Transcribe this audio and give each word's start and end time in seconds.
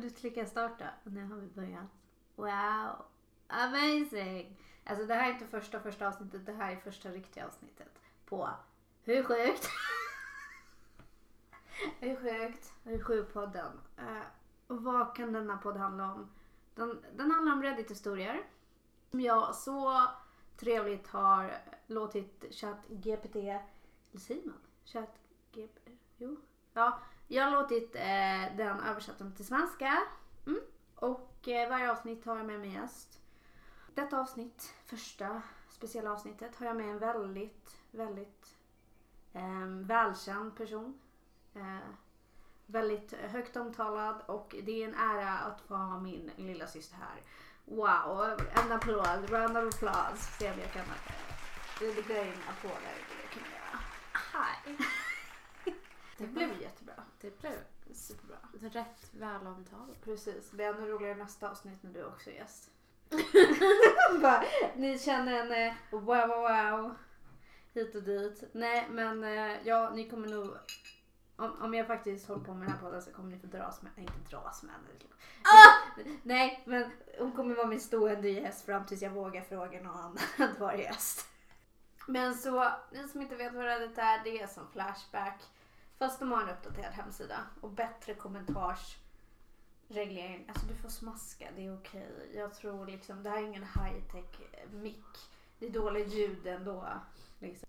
Men 0.00 0.08
du 0.08 0.14
klickar 0.14 0.44
starta 0.44 0.84
och 1.04 1.12
nu 1.12 1.24
har 1.24 1.36
vi 1.36 1.46
börjat. 1.46 1.86
Wow! 2.36 3.04
Amazing! 3.48 4.56
Alltså 4.84 5.06
det 5.06 5.14
här 5.14 5.28
är 5.28 5.32
inte 5.32 5.46
första 5.46 5.80
första 5.80 6.08
avsnittet, 6.08 6.46
det 6.46 6.52
här 6.52 6.72
är 6.72 6.76
första 6.76 7.08
riktiga 7.08 7.46
avsnittet 7.46 7.98
på 8.26 8.50
Hur 9.02 9.22
sjukt? 9.22 9.68
Hur 12.00 12.16
sjukt? 12.16 12.72
Hur 12.84 13.02
sjuk 13.02 13.32
podden? 13.32 13.80
Uh, 13.98 14.16
eh, 14.16 14.22
och 14.66 14.82
vad 14.82 15.16
kan 15.16 15.32
denna 15.32 15.56
podd 15.56 15.76
handla 15.76 16.12
om? 16.12 16.30
Den, 16.74 17.04
den 17.16 17.30
handlar 17.30 17.52
om 17.52 17.62
Reddit-historier. 17.62 18.42
Som 19.10 19.20
jag 19.20 19.54
så 19.54 20.06
trevligt 20.56 21.08
har 21.08 21.58
låtit 21.86 22.44
ChatGPT, 22.50 23.36
eller 23.36 24.18
säger 24.18 24.46
man? 24.46 24.60
ChatGPT? 24.84 25.88
Jo. 26.16 26.36
Ja, 26.72 26.98
jag 27.32 27.44
har 27.44 27.50
låtit 27.50 27.94
eh, 27.94 28.56
den 28.56 28.80
översätta 28.80 29.30
till 29.30 29.46
svenska. 29.46 30.02
Mm. 30.46 30.60
Och 30.94 31.48
eh, 31.48 31.68
varje 31.68 31.90
avsnitt 31.90 32.24
har 32.24 32.36
jag 32.36 32.46
med 32.46 32.60
mig 32.60 32.72
gäst. 32.72 33.20
Detta 33.94 34.20
avsnitt, 34.20 34.74
första 34.84 35.42
speciella 35.68 36.12
avsnittet, 36.12 36.56
har 36.56 36.66
jag 36.66 36.76
med 36.76 36.90
en 36.90 36.98
väldigt, 36.98 37.76
väldigt 37.90 38.56
eh, 39.32 39.66
välkänd 39.66 40.56
person. 40.56 41.00
Eh, 41.54 41.78
väldigt 42.66 43.12
högt 43.12 43.56
omtalad 43.56 44.22
och 44.26 44.56
det 44.62 44.82
är 44.82 44.88
en 44.88 44.94
ära 44.94 45.38
att 45.38 45.60
få 45.60 45.74
ha 45.74 46.00
min 46.00 46.30
lilla 46.36 46.66
syster 46.66 46.96
här. 46.96 47.22
Wow, 47.64 48.40
en 48.64 48.72
applåd, 48.72 49.30
round 49.30 49.56
of 49.56 49.74
applause. 49.74 50.38
Se 50.38 50.52
om 50.52 50.58
jag 50.58 50.72
kan 50.72 50.84
lägga 51.80 52.26
in 52.26 52.32
applåder. 52.48 52.94
Det. 53.34 53.40
Hi. 54.32 54.76
Blev 56.26 56.62
jättebra. 56.62 56.79
Det 57.20 57.38
blev 57.40 57.52
Superbra. 57.94 58.36
rätt 58.60 59.10
väl 59.12 59.46
omtalat. 59.46 60.04
Precis, 60.04 60.50
det 60.50 60.56
blir 60.56 60.66
ännu 60.66 60.86
roligare 60.86 61.14
nästa 61.14 61.50
avsnitt 61.50 61.82
när 61.82 61.92
du 61.92 62.04
också 62.04 62.30
är 62.30 62.34
gäst. 62.34 62.70
Bara, 64.22 64.44
ni 64.76 64.98
känner 64.98 65.32
en 65.32 65.52
eh, 65.52 65.74
wow 65.90 66.00
wow 66.00 66.28
wow 66.28 66.94
hit 67.72 67.94
och 67.94 68.02
dit. 68.02 68.44
Nej 68.52 68.86
men 68.90 69.24
eh, 69.24 69.66
ja, 69.66 69.90
ni 69.94 70.10
kommer 70.10 70.28
nog 70.28 70.56
om, 71.36 71.62
om 71.62 71.74
jag 71.74 71.86
faktiskt 71.86 72.28
håller 72.28 72.44
på 72.44 72.54
med 72.54 72.66
den 72.66 72.72
här 72.72 72.80
podden 72.80 73.02
så 73.02 73.12
kommer 73.12 73.30
ni 73.30 73.38
få 73.38 73.46
dras 73.46 73.82
med, 73.82 73.92
nej 73.96 74.06
inte 74.18 74.36
dras 74.36 74.62
med 74.62 74.74
ah! 75.42 76.00
Nej 76.22 76.62
men 76.66 76.90
hon 77.18 77.32
kommer 77.32 77.54
vara 77.54 77.66
min 77.66 77.80
stående 77.80 78.28
gäst 78.28 78.66
fram 78.66 78.86
tills 78.86 79.02
jag 79.02 79.10
vågar 79.10 79.42
fråga 79.42 79.82
någon 79.82 79.96
annan 79.96 80.18
att 80.38 80.58
vara 80.60 80.76
gäst. 80.76 81.26
Men 82.06 82.34
så, 82.34 82.72
ni 82.92 83.08
som 83.08 83.22
inte 83.22 83.36
vet 83.36 83.54
vad 83.54 83.64
Reddit 83.64 83.98
är, 83.98 84.24
det 84.24 84.40
är 84.40 84.46
som 84.46 84.66
Flashback. 84.72 85.40
Fast 86.00 86.18
de 86.18 86.32
har 86.32 86.42
en 86.42 86.48
uppdaterad 86.48 86.92
hemsida 86.92 87.46
och 87.60 87.70
bättre 87.70 88.14
kommentarsreglering. 88.14 90.44
Alltså 90.48 90.66
du 90.66 90.74
får 90.74 90.88
smaska, 90.88 91.48
det 91.56 91.66
är 91.66 91.74
okej. 91.74 92.30
Jag 92.34 92.54
tror 92.54 92.86
liksom, 92.86 93.22
det 93.22 93.30
här 93.30 93.38
är 93.38 93.42
ingen 93.42 93.62
high 93.62 94.04
tech 94.12 94.40
mick. 94.72 95.04
Det 95.58 95.66
är 95.66 95.70
dåligt 95.70 96.12
ljud 96.12 96.46
ändå. 96.46 96.88
Liksom. 97.38 97.68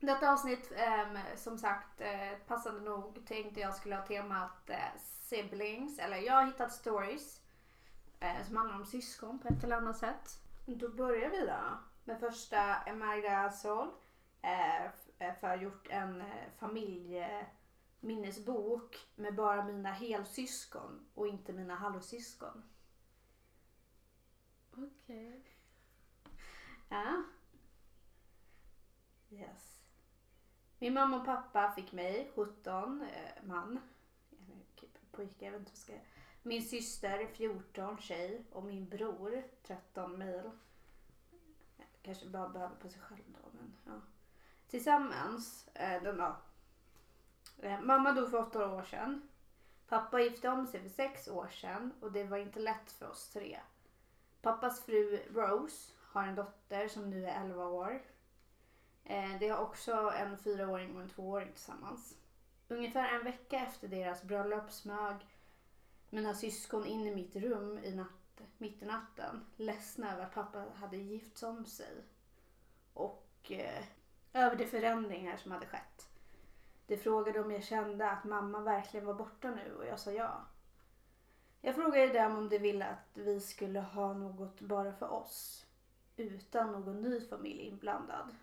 Detta 0.00 0.32
avsnitt, 0.32 0.72
eh, 0.76 1.06
som 1.36 1.58
sagt, 1.58 2.00
eh, 2.00 2.32
passande 2.46 2.80
nog 2.80 3.26
tänkte 3.26 3.60
jag 3.60 3.74
skulle 3.74 3.96
ha 3.96 4.06
temat 4.06 4.70
eh, 4.70 5.00
siblings. 5.00 5.98
Eller 5.98 6.16
jag 6.16 6.34
har 6.34 6.44
hittat 6.44 6.72
stories 6.72 7.40
eh, 8.20 8.46
som 8.46 8.56
handlar 8.56 8.76
om 8.76 8.86
syskon 8.86 9.38
på 9.38 9.48
ett 9.48 9.64
eller 9.64 9.76
annat 9.76 9.98
sätt. 9.98 10.38
Då 10.66 10.88
börjar 10.88 11.30
vi 11.30 11.46
då 11.46 11.78
med 12.04 12.20
första 12.20 12.74
Emerga 12.74 13.50
Sol. 13.50 13.88
Eh, 14.42 14.84
eh 14.84 14.90
för 15.18 15.26
att 15.26 15.42
ha 15.42 15.56
gjort 15.56 15.86
en 15.90 16.20
eh, 16.20 16.26
familje 16.58 17.46
familjeminnesbok 18.02 19.06
med 19.14 19.34
bara 19.34 19.64
mina 19.64 19.92
helsyskon 19.92 21.06
och 21.14 21.26
inte 21.26 21.52
mina 21.52 21.74
halvsyskon. 21.74 22.62
Okej. 24.72 24.88
Okay. 25.28 25.40
Ja. 26.88 27.22
Yes. 29.30 29.80
Min 30.78 30.94
mamma 30.94 31.16
och 31.16 31.24
pappa 31.24 31.72
fick 31.76 31.92
mig, 31.92 32.32
17, 32.34 33.02
eh, 33.02 33.44
man. 33.44 33.80
Typ 34.76 35.12
pojke, 35.12 35.44
jag 35.44 35.52
vet 35.52 35.60
inte 35.60 35.70
vad 35.70 35.78
ska 35.78 35.92
Min 36.42 36.62
syster, 36.62 37.26
14, 37.26 37.98
tjej. 37.98 38.44
Och 38.52 38.64
min 38.64 38.88
bror, 38.88 39.42
13, 39.62 40.18
mil. 40.18 40.50
Kanske 42.02 42.26
bara 42.26 42.48
behöver 42.48 42.76
på 42.76 42.88
sig 42.88 43.00
själv 43.00 43.22
då, 43.26 43.48
men 43.52 43.74
ja. 43.84 44.00
Tillsammans, 44.68 45.68
eh, 45.74 46.02
den 46.02 46.16
då. 46.16 46.36
Eh, 47.58 47.80
mamma 47.80 48.12
dog 48.12 48.30
för 48.30 48.38
åtta 48.38 48.74
år 48.74 48.82
sedan. 48.82 49.28
Pappa 49.88 50.20
gifte 50.20 50.48
om 50.48 50.66
sig 50.66 50.80
för 50.82 50.88
sex 50.88 51.28
år 51.28 51.48
sedan 51.48 51.92
och 52.00 52.12
det 52.12 52.24
var 52.24 52.38
inte 52.38 52.60
lätt 52.60 52.92
för 52.92 53.10
oss 53.10 53.30
tre. 53.30 53.60
Pappas 54.42 54.84
fru 54.84 55.22
Rose 55.34 55.92
har 55.98 56.22
en 56.22 56.34
dotter 56.34 56.88
som 56.88 57.10
nu 57.10 57.26
är 57.26 57.40
11 57.40 57.66
år. 57.66 58.02
Eh, 59.04 59.38
de 59.40 59.48
har 59.48 59.58
också 59.58 60.12
en 60.16 60.38
fyraåring 60.38 60.96
och 60.96 61.02
en 61.02 61.08
tvååring 61.08 61.52
tillsammans. 61.52 62.16
Ungefär 62.68 63.14
en 63.14 63.24
vecka 63.24 63.58
efter 63.58 63.88
deras 63.88 64.22
bröllop 64.22 64.70
smög 64.70 65.26
mina 66.12 66.34
syskon 66.34 66.86
in 66.86 67.06
i 67.06 67.14
mitt 67.14 67.36
rum 67.36 67.78
i 67.78 67.94
natt, 67.94 68.40
mitt 68.58 68.82
i 68.82 68.84
natten. 68.84 69.44
Ledsna 69.56 70.12
över 70.12 70.24
att 70.24 70.34
pappa 70.34 70.64
hade 70.74 70.96
gift 70.96 71.42
om 71.42 71.66
sig. 71.66 72.04
Och 72.94 73.52
eh, 73.52 73.84
över 74.32 74.56
de 74.56 74.66
förändringar 74.66 75.36
som 75.36 75.52
hade 75.52 75.66
skett. 75.66 76.08
De 76.92 76.98
frågade 76.98 77.40
om 77.40 77.50
jag 77.50 77.62
kände 77.62 78.10
att 78.10 78.24
mamma 78.24 78.60
verkligen 78.60 79.06
var 79.06 79.14
borta 79.14 79.50
nu 79.50 79.74
och 79.74 79.86
jag 79.86 80.00
sa 80.00 80.10
ja. 80.10 80.46
Jag 81.60 81.74
frågade 81.74 82.12
dem 82.12 82.36
om 82.36 82.48
de 82.48 82.58
ville 82.58 82.86
att 82.86 83.10
vi 83.14 83.40
skulle 83.40 83.80
ha 83.80 84.12
något 84.12 84.60
bara 84.60 84.92
för 84.92 85.12
oss. 85.12 85.66
Utan 86.16 86.72
någon 86.72 87.02
ny 87.02 87.20
familj 87.20 87.60
inblandad 87.60 88.34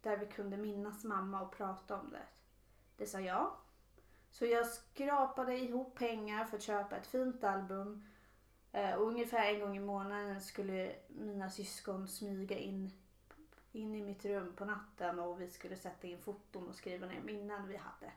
där 0.00 0.16
vi 0.16 0.26
kunde 0.26 0.56
minnas 0.56 1.04
mamma 1.04 1.42
och 1.42 1.56
prata 1.56 2.00
om 2.00 2.10
det. 2.10 2.26
Det 2.96 3.06
sa 3.06 3.20
ja. 3.20 3.56
Så 4.30 4.46
jag 4.46 4.66
skrapade 4.66 5.58
ihop 5.58 5.98
pengar 5.98 6.44
för 6.44 6.56
att 6.56 6.62
köpa 6.62 6.96
ett 6.96 7.06
fint 7.06 7.44
album. 7.44 8.04
Eh, 8.72 8.94
och 8.94 9.06
ungefär 9.06 9.54
en 9.54 9.60
gång 9.60 9.76
i 9.76 9.80
månaden 9.80 10.40
skulle 10.40 10.96
mina 11.08 11.50
syskon 11.50 12.08
smyga 12.08 12.58
in, 12.58 12.90
in 13.78 13.94
i 13.94 14.02
mitt 14.02 14.24
rum 14.24 14.52
på 14.56 14.64
natten 14.64 15.18
och 15.18 15.40
vi 15.40 15.50
skulle 15.50 15.76
sätta 15.76 16.06
in 16.06 16.18
foton 16.18 16.68
och 16.68 16.74
skriva 16.74 17.06
ner 17.06 17.20
minnen 17.20 17.68
vi 17.68 17.76
hade. 17.76 18.12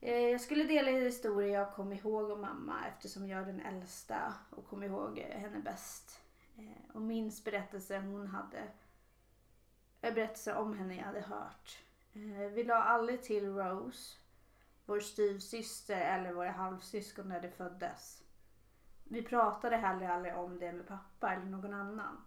Eh, 0.00 0.30
jag 0.30 0.40
skulle 0.40 0.64
dela 0.64 0.90
historier 0.90 1.54
jag 1.54 1.74
kom 1.74 1.92
ihåg 1.92 2.30
om 2.30 2.40
mamma 2.40 2.86
eftersom 2.88 3.28
jag 3.28 3.40
är 3.40 3.46
den 3.46 3.60
äldsta 3.60 4.34
och 4.50 4.66
kom 4.66 4.82
ihåg 4.82 5.18
eh, 5.18 5.38
henne 5.38 5.58
bäst. 5.58 6.20
Eh, 6.56 6.94
och 6.94 7.02
minns 7.02 7.44
berättelser 7.44 8.00
hon 8.00 8.26
hade 8.26 8.68
berättelser 10.00 10.56
om 10.56 10.78
henne 10.78 10.96
jag 10.96 11.04
hade 11.04 11.20
hört. 11.20 11.78
Vi 12.54 12.64
la 12.64 12.74
aldrig 12.74 13.22
till 13.22 13.54
Rose, 13.54 14.18
vår 14.86 15.00
styvsyster 15.00 16.00
eller 16.00 16.32
våra 16.32 16.50
halvsyskon 16.50 17.28
när 17.28 17.40
de 17.40 17.50
föddes. 17.50 18.22
Vi 19.04 19.22
pratade 19.22 19.76
heller 19.76 20.08
aldrig 20.08 20.36
om 20.36 20.58
det 20.58 20.72
med 20.72 20.86
pappa 20.86 21.34
eller 21.34 21.44
någon 21.44 21.74
annan. 21.74 22.24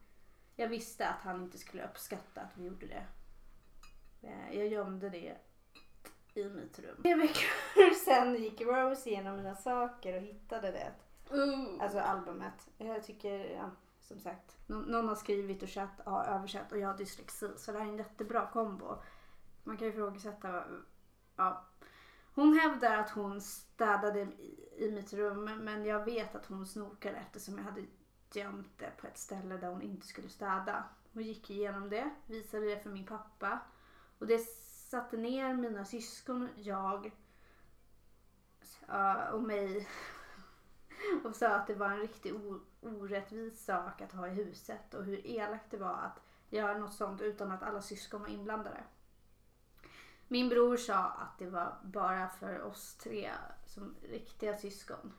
Jag 0.56 0.68
visste 0.68 1.10
att 1.10 1.22
han 1.22 1.44
inte 1.44 1.58
skulle 1.58 1.88
uppskatta 1.88 2.42
att 2.42 2.58
vi 2.58 2.66
gjorde 2.66 2.86
det. 2.88 3.06
Eh, 4.22 4.58
jag 4.58 4.68
gömde 4.68 5.10
det 5.10 5.38
i 6.34 6.50
mitt 6.50 6.80
rum. 6.80 7.02
Tre 7.04 7.16
veckor 7.16 7.94
sen 8.06 8.36
gick 8.36 8.62
Rose 8.62 9.10
igenom 9.10 9.38
mina 9.38 9.56
saker 9.56 10.16
och 10.16 10.22
hittade 10.22 10.72
det. 10.72 10.94
Uh. 11.36 11.84
Alltså 11.84 12.00
albumet. 12.00 12.70
Jag 12.78 13.04
tycker, 13.04 13.50
ja, 13.50 13.72
som 14.00 14.20
sagt, 14.20 14.58
någon 14.68 15.08
har 15.08 15.16
skrivit 15.16 15.64
och 15.64 15.70
chatt, 15.70 16.02
ja, 16.06 16.26
översatt 16.26 16.72
och 16.72 16.78
jag 16.78 16.88
har 16.88 16.98
dyslexi. 16.98 17.50
Så 17.58 17.72
det 17.72 17.80
här 17.80 17.86
är 17.86 17.90
en 17.90 17.98
jättebra 17.98 18.50
kombo. 18.54 18.96
Man 19.64 19.78
kan 19.78 19.88
ju 19.88 19.94
ifrågasätta, 19.94 20.64
ja. 21.36 21.66
Hon 22.34 22.60
hävdar 22.60 22.98
att 22.98 23.10
hon 23.10 23.42
städade 23.42 24.28
i 24.78 24.92
mitt 24.92 25.14
rum 25.14 25.46
men 25.46 25.86
jag 25.86 26.06
vet 26.06 26.36
att 26.36 26.46
hon 26.46 26.66
snokade 26.66 27.18
eftersom 27.18 27.58
jag 27.58 27.64
hade 27.64 27.82
gömt 28.36 28.78
det 28.78 28.92
på 28.98 29.08
ett 29.08 29.18
ställe 29.18 29.58
där 29.58 29.70
hon 29.70 29.82
inte 29.82 30.08
skulle 30.08 30.30
städa. 30.30 30.84
Hon 31.14 31.24
gick 31.24 31.50
igenom 31.50 31.90
det, 31.90 32.10
visade 32.26 32.66
det 32.66 32.80
för 32.84 32.90
min 32.90 33.06
pappa 33.06 33.60
och 34.20 34.28
det 34.28 34.40
satte 34.90 35.18
ner 35.18 35.54
mina 35.54 35.86
syskon, 35.86 36.50
jag 36.56 37.12
och 39.32 39.44
mig 39.44 39.88
och 41.24 41.36
sa 41.36 41.48
att 41.48 41.68
det 41.68 41.76
var 41.76 41.90
en 41.90 42.00
riktigt 42.00 42.36
orättvis 42.82 43.66
sak 43.66 44.02
att 44.02 44.12
ha 44.12 44.28
i 44.28 44.32
huset 44.32 44.94
och 44.94 45.04
hur 45.04 45.28
elakt 45.28 45.72
det 45.72 45.78
var 45.78 45.94
att 45.94 46.22
göra 46.50 46.78
något 46.78 46.94
sånt 46.94 47.22
utan 47.22 47.52
att 47.52 47.64
alla 47.64 47.82
syskon 47.82 48.22
var 48.22 48.28
inblandade. 48.28 48.84
Min 50.28 50.50
bror 50.50 50.78
sa 50.78 51.04
att 51.04 51.40
det 51.40 51.50
var 51.50 51.78
bara 51.84 52.30
för 52.30 52.62
oss 52.62 52.96
tre 52.96 53.32
som 53.66 53.96
riktiga 54.02 54.58
syskon. 54.58 55.14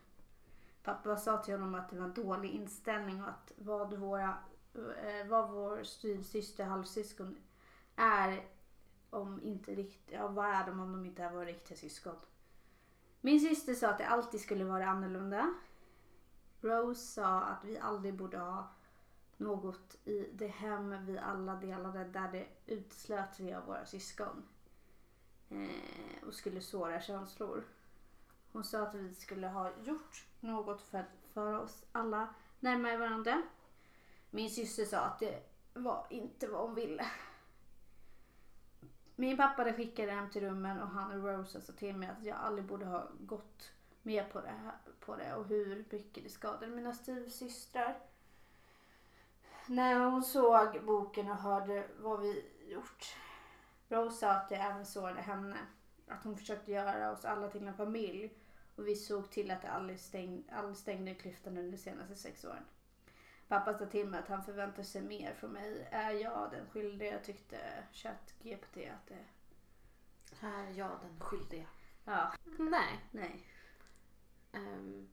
Pappa 0.82 1.16
sa 1.16 1.38
till 1.38 1.54
honom 1.54 1.74
att 1.74 1.88
det 1.88 1.96
var 1.96 2.04
en 2.04 2.14
dålig 2.14 2.50
inställning 2.50 3.22
och 3.22 3.28
att 3.28 3.52
vad, 3.56 3.94
våra, 3.94 4.38
eh, 4.74 5.26
vad 5.28 5.50
vår 5.50 5.82
styvsyster 5.82 6.64
halvsyskon 6.64 7.36
är 7.96 8.46
om 9.10 9.42
inte 9.42 9.74
riktigt, 9.74 10.10
ja, 10.12 10.28
vad 10.28 10.46
är 10.46 10.66
de 10.66 10.80
om 10.80 10.92
de 10.92 11.06
inte 11.06 11.22
är 11.22 11.32
våra 11.32 11.44
riktiga 11.44 11.78
syskon? 11.78 12.16
Min 13.20 13.40
syster 13.40 13.74
sa 13.74 13.88
att 13.88 13.98
det 13.98 14.06
alltid 14.06 14.40
skulle 14.40 14.64
vara 14.64 14.86
annorlunda. 14.86 15.54
Rose 16.60 17.06
sa 17.06 17.40
att 17.42 17.64
vi 17.64 17.78
aldrig 17.78 18.14
borde 18.14 18.38
ha 18.38 18.68
något 19.36 19.96
i 20.04 20.28
det 20.32 20.46
hem 20.46 21.06
vi 21.06 21.18
alla 21.18 21.54
delade 21.54 22.04
där 22.04 22.32
det 22.32 22.46
utslöt 22.66 23.34
tre 23.36 23.54
av 23.54 23.66
våra 23.66 23.86
syskon 23.86 24.42
eh, 25.48 26.26
och 26.26 26.34
skulle 26.34 26.60
såra 26.60 27.00
känslor. 27.00 27.64
Hon 28.52 28.64
sa 28.64 28.82
att 28.82 28.94
vi 28.94 29.14
skulle 29.14 29.46
ha 29.48 29.70
gjort 29.84 30.26
något 30.42 30.82
för 30.82 31.04
för 31.32 31.58
oss 31.58 31.84
alla 31.92 32.34
närmare 32.60 32.96
varandra. 32.96 33.42
Min 34.30 34.50
syster 34.50 34.84
sa 34.84 34.98
att 34.98 35.18
det 35.18 35.42
var 35.74 36.06
inte 36.10 36.46
vad 36.46 36.60
hon 36.60 36.74
ville. 36.74 37.06
Min 39.16 39.36
pappa 39.36 39.72
skickade 39.72 40.12
hem 40.12 40.30
till 40.30 40.42
rummen 40.42 40.80
och 40.80 40.88
han 40.88 41.12
och 41.12 41.28
Rosa 41.28 41.60
sa 41.60 41.72
till 41.72 41.96
mig 41.96 42.08
att 42.08 42.24
jag 42.24 42.36
aldrig 42.36 42.66
borde 42.66 42.84
ha 42.84 43.08
gått 43.20 43.72
med 44.02 44.32
på 44.32 44.40
det, 44.40 44.48
här, 44.48 44.74
på 45.00 45.16
det 45.16 45.34
och 45.34 45.46
hur 45.46 45.84
mycket 45.90 46.24
det 46.24 46.30
skadade 46.30 46.66
mina 46.66 46.92
styvsystrar. 46.92 47.98
När 49.66 50.10
hon 50.10 50.22
såg 50.22 50.84
boken 50.84 51.30
och 51.30 51.36
hörde 51.36 51.88
vad 52.00 52.20
vi 52.20 52.44
gjort. 52.68 53.16
Rose 53.88 54.16
sa 54.16 54.30
att 54.30 54.48
det 54.48 54.56
även 54.56 54.86
sårade 54.86 55.20
henne. 55.20 55.56
Att 56.08 56.24
hon 56.24 56.36
försökte 56.36 56.72
göra 56.72 57.12
oss 57.12 57.24
alla 57.24 57.48
till 57.48 57.66
en 57.66 57.74
familj 57.74 58.41
och 58.76 58.88
vi 58.88 58.96
såg 58.96 59.30
till 59.30 59.50
att 59.50 59.64
aldrig 59.64 60.00
stängde, 60.00 60.52
aldrig 60.52 60.76
stängde 60.76 61.14
klyftan 61.14 61.58
under 61.58 61.72
de 61.72 61.78
senaste 61.78 62.14
sex 62.14 62.44
åren. 62.44 62.64
Pappa 63.48 63.78
sa 63.78 63.86
till 63.86 64.08
mig 64.08 64.20
att 64.20 64.28
han 64.28 64.44
förväntar 64.44 64.82
sig 64.82 65.02
mer 65.02 65.34
från 65.34 65.52
mig. 65.52 65.88
Är 65.90 66.12
jag 66.12 66.50
den 66.50 66.70
skyldiga? 66.70 67.18
Tyckte 67.18 67.84
ChatGPT 67.92 68.76
att 68.76 69.06
det... 69.06 69.24
Är 70.46 70.70
jag 70.70 70.90
den 71.02 71.20
skyldiga. 71.20 71.66
Ja, 72.04 72.32
Nej. 72.58 73.00
nej. 73.10 73.46
Um, 74.52 75.08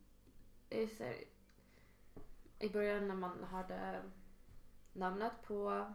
här, 0.72 1.24
I 2.60 2.70
början 2.70 3.08
när 3.08 3.16
man 3.16 3.44
hörde 3.44 4.04
namnet 4.94 5.34
på 5.44 5.94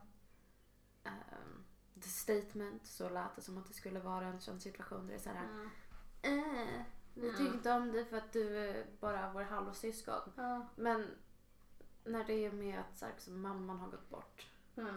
ehm, 1.05 1.65
The 1.95 2.09
Statement 2.09 2.87
så 2.87 3.09
lät 3.09 3.37
det 3.37 3.43
som 3.43 3.59
att 3.59 3.69
det 3.69 3.75
skulle 3.75 4.01
vara 4.01 4.27
en 4.27 4.41
sån 4.41 4.61
situation 4.61 5.07
där 5.07 5.13
det 5.13 5.15
är 5.15 5.23
så 5.23 5.31
här. 5.31 5.71
Ja. 6.23 6.29
Eh, 6.31 6.83
vi 7.15 7.27
Ja. 7.27 7.33
tycker 7.37 7.55
inte 7.55 7.73
om 7.73 7.93
dig 7.93 8.05
för 8.05 8.17
att 8.17 8.33
du 8.33 8.59
är 8.59 8.87
bara 9.01 9.33
vår 9.33 9.43
halvsyskon. 9.43 10.33
Ja. 10.37 10.67
Men 10.77 11.07
när 12.05 12.25
det 12.25 12.33
är 12.45 12.53
med 12.53 12.81
att 12.81 12.99
så 12.99 13.05
här, 13.05 13.13
liksom, 13.13 13.41
mamman 13.41 13.79
har 13.79 13.91
gått 13.91 14.11
bort 14.11 14.47
Ja. 14.75 14.93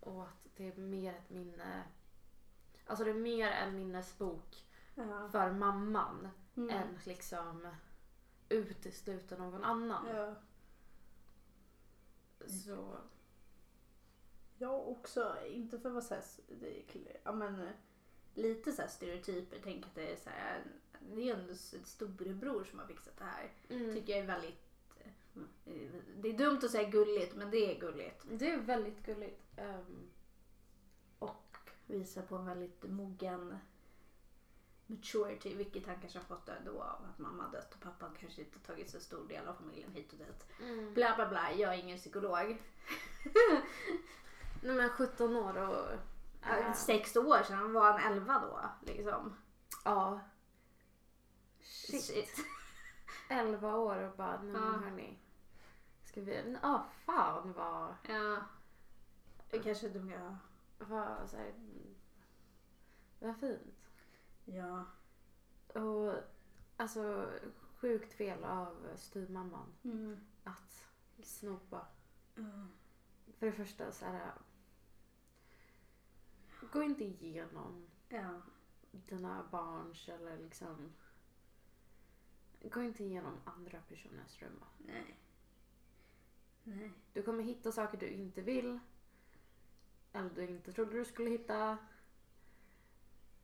och 0.00 0.22
att 0.22 0.46
det 0.56 0.68
är 0.68 0.76
mer 0.76 1.14
ett 1.14 1.30
minne. 1.30 1.82
Alltså 2.86 3.04
det 3.04 3.10
är 3.10 3.14
mer 3.14 3.50
en 3.50 3.76
minnesbok 3.76 4.66
för 5.30 5.52
mamman 5.52 6.28
Mm. 6.56 6.70
än 6.70 6.98
liksom 7.04 7.68
utesluta 8.48 9.36
någon 9.36 9.64
annan. 9.64 10.34
Så 12.46 12.96
Jag 14.58 14.88
också, 14.88 15.36
inte 15.46 15.78
för 15.78 15.88
att 15.88 15.92
vara 15.94 16.04
så 16.04 16.14
här, 16.14 16.22
det 16.60 16.78
är, 16.96 17.20
ja, 17.24 17.32
men, 17.32 17.68
lite 18.34 18.72
så 18.72 18.82
stereotyper. 18.88 19.58
Tänk 19.64 19.86
att 19.86 19.94
det 19.94 20.12
är 20.12 20.16
så 20.16 20.30
här, 20.30 20.62
det 21.00 21.30
är 21.30 21.34
ändå 21.34 21.50
en 21.52 21.84
storebror 21.84 22.64
som 22.64 22.78
har 22.78 22.86
fixat 22.86 23.16
det 23.18 23.24
här. 23.24 23.52
mm. 23.68 23.94
Tycker 23.94 24.12
jag 24.12 24.22
är 24.22 24.26
väldigt, 24.26 24.60
eh, 25.64 25.90
det 26.16 26.28
är 26.28 26.38
dumt 26.38 26.60
att 26.62 26.70
säga 26.70 26.88
gulligt 26.90 27.34
men 27.36 27.50
det 27.50 27.76
är 27.76 27.80
gulligt. 27.80 28.22
det 28.30 28.50
är 28.50 28.58
väldigt 28.58 29.06
gulligt. 29.06 29.42
Ehm, 29.56 30.10
Och 31.18 31.56
visar 31.86 32.22
på 32.22 32.36
en 32.36 32.46
väldigt 32.46 32.82
mogen 32.82 33.58
maturity, 34.86 35.54
vilket 35.54 35.86
han 35.86 36.00
kanske 36.00 36.18
har 36.18 36.24
fått 36.24 36.50
då 36.66 36.82
av 36.82 37.04
att 37.12 37.18
mamma 37.18 37.42
har 37.42 37.52
dött 37.52 37.74
och 37.74 37.80
pappan 37.80 38.16
kanske 38.20 38.40
inte 38.42 38.58
tagit 38.58 38.90
så 38.90 39.00
stor 39.00 39.28
del 39.28 39.48
av 39.48 39.54
familjen 39.54 39.92
hit 39.92 40.12
och 40.12 40.18
dit. 40.18 40.46
mm. 40.60 40.94
Bla 40.94 41.12
bla 41.16 41.28
bla, 41.28 41.52
jag 41.52 41.74
är 41.74 41.78
ingen 41.78 41.98
psykolog. 41.98 42.62
Nej 44.62 44.74
men 44.76 44.88
17 44.88 45.36
år 45.36 45.56
och... 45.56 45.98
Sex 46.74 47.16
år 47.16 47.42
sedan 47.42 47.72
var 47.72 47.92
han 47.98 48.12
11 48.12 48.38
då 48.38 48.60
liksom. 48.92 49.36
Ja. 49.84 50.20
Shit. 51.60 52.04
Shit. 52.04 52.36
11 53.28 53.76
år 53.76 53.96
och 54.02 54.16
bara, 54.16 54.42
nej 54.42 54.54
Ja. 54.54 54.60
men 54.70 54.82
hörni. 54.84 55.18
Ska 56.04 56.20
vi... 56.20 56.56
Ja, 56.62 56.68
ah, 56.68 56.82
fan 57.04 57.52
vad... 57.52 57.94
Ja. 58.08 58.36
Kanske 59.62 59.88
gör. 59.88 60.36
Vad, 60.78 61.30
så 61.30 61.36
här, 61.36 61.54
vad 63.18 63.36
fint. 63.40 63.88
Ja. 64.44 64.84
Och 65.80 66.14
alltså 66.76 67.30
sjukt 67.80 68.12
fel 68.12 68.44
av 68.44 68.76
styvmamman 68.96 69.72
Mm. 69.84 70.16
att 70.44 70.86
snopa. 71.22 71.86
Mm. 72.36 72.68
För 73.38 73.46
det 73.46 73.52
första 73.52 73.92
så 73.92 74.04
här. 74.04 74.32
Gå 76.72 76.82
inte 76.82 77.04
igenom 77.04 77.86
Ja. 78.08 78.40
dina 78.92 79.44
barns 79.50 80.08
eller 80.08 80.38
liksom. 80.38 80.92
Gå 82.62 82.82
inte 82.82 83.04
igenom 83.04 83.40
andra 83.44 83.80
personers 83.88 84.42
rum. 84.42 84.64
Nej. 84.78 85.18
Nej. 86.64 86.92
Du 87.12 87.22
kommer 87.22 87.42
hitta 87.42 87.72
saker 87.72 87.98
du 87.98 88.08
inte 88.08 88.42
vill. 88.42 88.78
Eller 90.12 90.30
du 90.30 90.46
inte 90.46 90.72
trodde 90.72 90.98
du 90.98 91.04
skulle 91.04 91.30
hitta. 91.30 91.78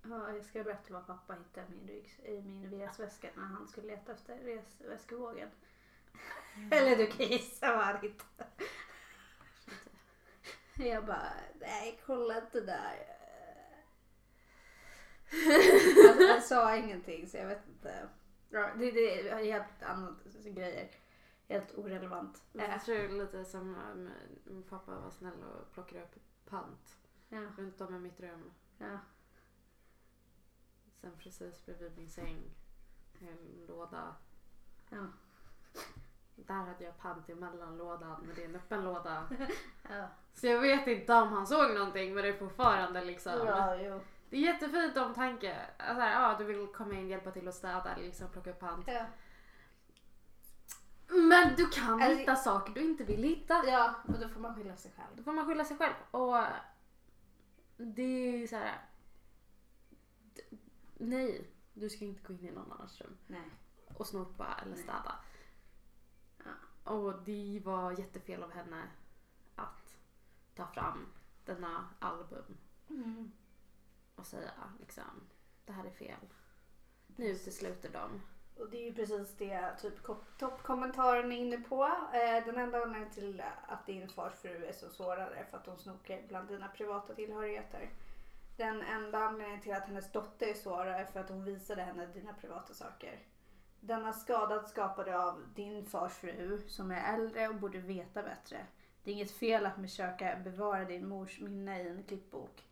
Ja, 0.03 0.33
jag 0.33 0.45
ska 0.45 0.65
berätta 0.65 0.93
vad 0.93 1.07
pappa 1.07 1.35
hittade 1.35 1.67
i 1.67 1.71
min, 1.71 1.89
ryggs- 1.89 2.21
i 2.25 2.43
min 2.43 2.71
resväska 2.71 3.31
när 3.37 3.45
han 3.45 3.69
skulle 3.69 3.87
leta 3.87 4.13
efter 4.13 4.39
resväskevågen. 4.39 5.49
Eller 6.71 6.97
du 6.97 7.07
kan 7.07 7.27
gissa 7.27 7.77
vad 7.77 7.85
han 7.85 8.01
hittade. 8.01 8.51
Jag 10.89 11.07
bara, 11.07 11.33
nej 11.61 12.01
kolla 12.07 12.39
inte 12.41 12.61
där. 12.61 13.17
Han, 16.09 16.29
han 16.29 16.43
sa 16.43 16.77
ingenting 16.77 17.29
så 17.29 17.37
jag 17.37 17.47
vet 17.47 17.69
inte. 17.69 18.09
Ja, 18.51 18.71
det, 18.79 18.91
det 18.91 19.29
är 19.29 19.45
helt 19.45 19.83
annat 19.83 20.17
grejer. 20.45 20.91
Helt 21.49 21.79
orelevant. 21.79 22.43
Äh, 22.55 22.71
Jag 22.71 22.85
tror 22.85 22.95
det 22.95 23.05
är 23.05 23.09
lite 23.09 23.45
som 23.45 23.77
min 24.45 24.63
pappa 24.63 25.01
var 25.01 25.11
snäll 25.11 25.43
och 25.45 25.73
plockade 25.73 26.03
upp 26.03 26.15
pant 26.47 26.99
ja, 27.29 27.41
runt 27.59 27.81
om 27.81 27.95
i 27.95 27.99
mitt 27.99 28.21
rum. 28.21 28.53
ja, 28.79 28.99
Sen 31.01 31.13
precis 31.19 31.65
bredvid 31.67 31.97
min 31.97 32.11
säng. 32.11 32.51
En 33.21 33.67
låda. 33.69 34.17
ja, 34.91 35.07
Där 36.47 36.55
hade 36.55 36.85
jag 36.85 36.99
pant 36.99 37.29
i 37.31 37.35
mellanlådan 37.35 38.21
men 38.27 38.35
det 38.35 38.43
är 38.45 38.49
en 38.49 38.57
öppen 38.57 38.85
låda. 38.85 39.29
ja. 39.91 40.09
Så 40.35 40.47
jag 40.47 40.61
vet 40.61 40.87
inte 40.87 41.15
om 41.15 41.29
han 41.29 41.47
såg 41.47 41.75
någonting 41.75 42.15
men 42.15 42.23
det 42.23 42.29
är 42.29 42.39
fortfarande 42.39 43.05
liksom. 43.05 43.33
Ja, 43.47 43.77
jo. 43.77 44.01
Det 44.31 44.37
är 44.37 44.41
jättefint 44.41 44.97
omtanke. 44.97 45.57
Alltså, 45.79 46.01
här, 46.03 46.23
ja, 46.23 46.39
du 46.39 46.45
vill 46.45 46.67
komma 46.67 46.95
in, 46.95 47.09
hjälpa 47.09 47.31
till 47.31 47.49
att 47.49 47.55
städa 47.55 47.95
eller 47.95 48.05
liksom 48.07 48.29
plocka 48.29 48.51
upp 48.51 48.59
pant. 48.61 48.85
Ja. 48.89 49.07
Men 51.09 51.55
du 51.57 51.67
kan 51.71 52.03
Alltså- 52.03 52.19
hitta 52.19 52.37
saker 52.37 52.73
du 52.75 52.81
inte 52.81 53.05
vill 53.05 53.23
hitta. 53.23 53.63
ja, 53.67 53.95
och 54.09 54.19
då 54.21 54.29
får 54.29 54.41
man 54.41 54.55
skylla 54.55 54.77
sig 54.77 54.93
själv. 54.97 55.09
Då 55.17 55.23
får 55.23 55.33
man 55.33 55.47
skylla 55.47 55.65
sig 55.65 55.77
själv. 55.77 55.95
Och 56.11 56.37
det 57.77 58.03
är 58.43 58.47
så 58.47 58.57
här. 58.57 58.79
d- 60.35 60.57
Nej, 60.99 61.51
du 61.75 61.91
ska 61.91 62.05
inte 62.05 62.23
gå 62.23 62.33
in 62.33 62.45
i 62.49 62.51
någon 62.51 62.73
annans 62.73 63.01
rum 63.01 63.17
Nej. 63.27 63.51
och 63.95 64.07
snopa 64.07 64.47
eller 64.63 64.75
Nej. 64.75 64.83
städa. 64.83 65.03
Ja. 65.07 65.13
Och 66.91 67.23
det 67.25 67.63
var 67.65 67.93
jättefel 67.99 68.43
av 68.43 68.51
henne 68.53 68.89
att 69.55 69.97
ta 70.55 70.67
fram 70.67 71.07
denna 71.45 71.89
album 71.99 72.57
Mm. 72.91 73.33
och 74.15 74.27
säga 74.27 74.51
liksom 74.81 75.29
det 75.67 75.73
här 75.73 75.85
är 75.85 75.91
fel. 75.91 76.21
Nu 77.17 77.27
utesluter 77.27 77.91
de. 77.93 78.23
Och 78.63 78.71
det 78.71 78.77
är 78.77 78.85
ju 78.85 78.95
precis 78.95 79.37
det 79.37 79.77
typ 79.81 80.03
ko- 80.03 80.25
toppkommentaren 80.39 81.33
är 81.33 81.37
inne 81.37 81.57
på. 81.61 81.85
Eh, 82.13 82.45
den 82.47 82.57
enda 82.59 82.79
anledningen 82.83 83.11
till 83.11 83.43
att 83.67 83.87
din 83.87 84.09
fars 84.09 84.33
fru 84.35 84.65
är 84.65 84.73
så 84.73 84.89
sårad 84.89 85.33
är 85.33 85.45
för 85.45 85.57
att 85.59 85.67
hon 85.67 85.79
snokar 85.79 86.23
bland 86.29 86.49
dina 86.49 86.69
privata 86.69 87.15
tillhörigheter. 87.15 87.91
Den 88.57 88.83
enda 88.83 89.19
anledningen 89.19 89.61
till 89.63 89.73
att 89.75 89.87
hennes 89.87 90.13
dotter 90.13 90.47
är 90.47 90.55
sårad 90.55 90.95
är 91.01 91.05
för 91.05 91.21
att 91.21 91.29
hon 91.29 91.45
visade 91.45 91.83
henne 91.83 92.07
dina 92.07 92.33
privata 92.35 92.75
saker. 92.75 93.23
Denna 93.81 94.13
skada 94.13 94.63
skapade 94.63 95.19
av 95.19 95.45
din 95.55 95.87
fars 95.87 96.13
fru 96.13 96.61
som 96.69 96.91
är 96.91 97.15
äldre 97.15 97.49
och 97.49 97.55
borde 97.55 97.79
veta 97.79 98.23
bättre. 98.23 98.67
Det 99.05 99.11
är 99.11 99.15
inget 99.15 99.31
fel 99.31 99.67
att 99.67 99.75
försöka 99.75 100.37
bevara 100.45 100.85
din 100.85 101.09
mors 101.09 101.41
minne 101.41 101.83
i 101.83 101.89
en 101.89 102.03
klippbok. 102.03 102.65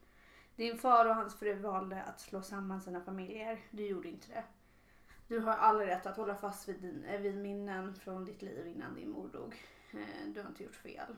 Din 0.57 0.79
far 0.79 1.07
och 1.07 1.15
hans 1.15 1.39
fru 1.39 1.55
valde 1.55 2.03
att 2.03 2.21
slå 2.21 2.43
samman 2.43 2.81
sina 2.81 3.01
familjer. 3.01 3.59
Du 3.71 3.87
gjorde 3.87 4.09
inte 4.09 4.29
det. 4.29 4.45
Du 5.29 5.39
har 5.39 5.53
all 5.53 5.79
rätt 5.79 6.07
att 6.07 6.17
hålla 6.17 6.35
fast 6.35 6.69
vid, 6.69 6.81
din, 6.81 7.05
eh, 7.05 7.21
vid 7.21 7.37
minnen 7.37 7.95
från 7.95 8.25
ditt 8.25 8.43
liv 8.43 8.67
innan 8.67 8.95
din 8.95 9.11
mor 9.11 9.29
dog. 9.29 9.55
Eh, 9.93 10.29
du 10.35 10.41
har 10.41 10.49
inte 10.49 10.65
gjort 10.65 10.75
fel. 10.75 11.17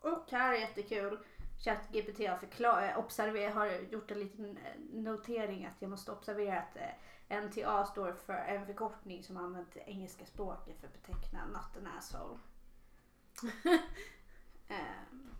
Och 0.00 0.30
här 0.30 0.52
är 0.52 0.58
jättekul. 0.58 1.18
ChatGPT 1.58 2.18
har, 2.28 2.36
förklar- 2.36 2.94
observer- 2.96 3.50
har 3.50 3.66
gjort 3.66 4.10
en 4.10 4.18
liten 4.18 4.56
eh, 4.56 4.80
notering 4.92 5.66
att 5.66 5.82
jag 5.82 5.90
måste 5.90 6.12
observera 6.12 6.58
att 6.58 6.76
eh, 6.76 7.42
NTA 7.42 7.84
står 7.84 8.12
för 8.12 8.32
en 8.32 8.66
förkortning 8.66 9.22
som 9.24 9.36
använt 9.36 9.72
det 9.74 9.80
engelska 9.80 10.26
språket 10.26 10.80
för 10.80 10.86
att 10.86 10.92
beteckna 11.02 11.46
not 11.46 11.76
an 11.76 11.88
asshole. 11.98 12.38
Ehm, 14.68 15.30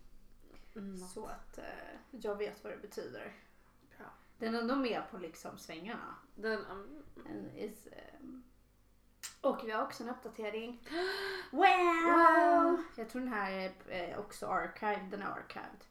Mm. 0.76 0.97
så 0.99 1.26
att 1.26 1.59
eh, 1.59 1.64
jag 2.11 2.37
vet 2.38 2.64
vad 2.64 2.73
det 2.73 2.76
betyder. 2.76 3.33
Bra. 3.99 4.06
Den 4.38 4.54
är 4.54 4.59
ändå 4.61 4.76
med 4.76 5.02
på 5.11 5.18
liksom 5.18 5.59
svängarna. 5.59 6.14
Den, 6.35 6.64
um, 6.66 7.04
is, 7.56 7.87
ehm, 7.92 8.42
och 9.40 9.61
vi 9.64 9.71
har 9.71 9.83
också 9.83 10.02
en 10.02 10.09
uppdatering. 10.11 10.88
Wow! 11.52 11.61
Wow! 11.61 12.83
Jag 12.97 13.09
tror 13.11 13.21
den 13.23 13.33
här 13.33 13.52
är 13.52 13.73
eh, 13.88 14.18
också 14.18 14.47
archived. 14.47 15.11
Den 15.11 15.23
är 15.23 15.26
archived. 15.26 15.85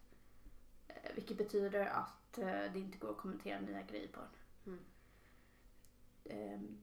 Eh, 1.03 1.11
Vilket 1.15 1.37
betyder 1.37 1.85
att 1.85 2.37
eh, 2.37 2.45
det 2.73 2.79
inte 2.79 2.97
går 2.97 3.11
att 3.11 3.17
kommentera 3.17 3.59
nya 3.59 3.81
grejer 3.81 4.07
på 4.07 4.19
den. 4.19 4.29
Mm. 4.73 4.79
Ehm, 6.25 6.77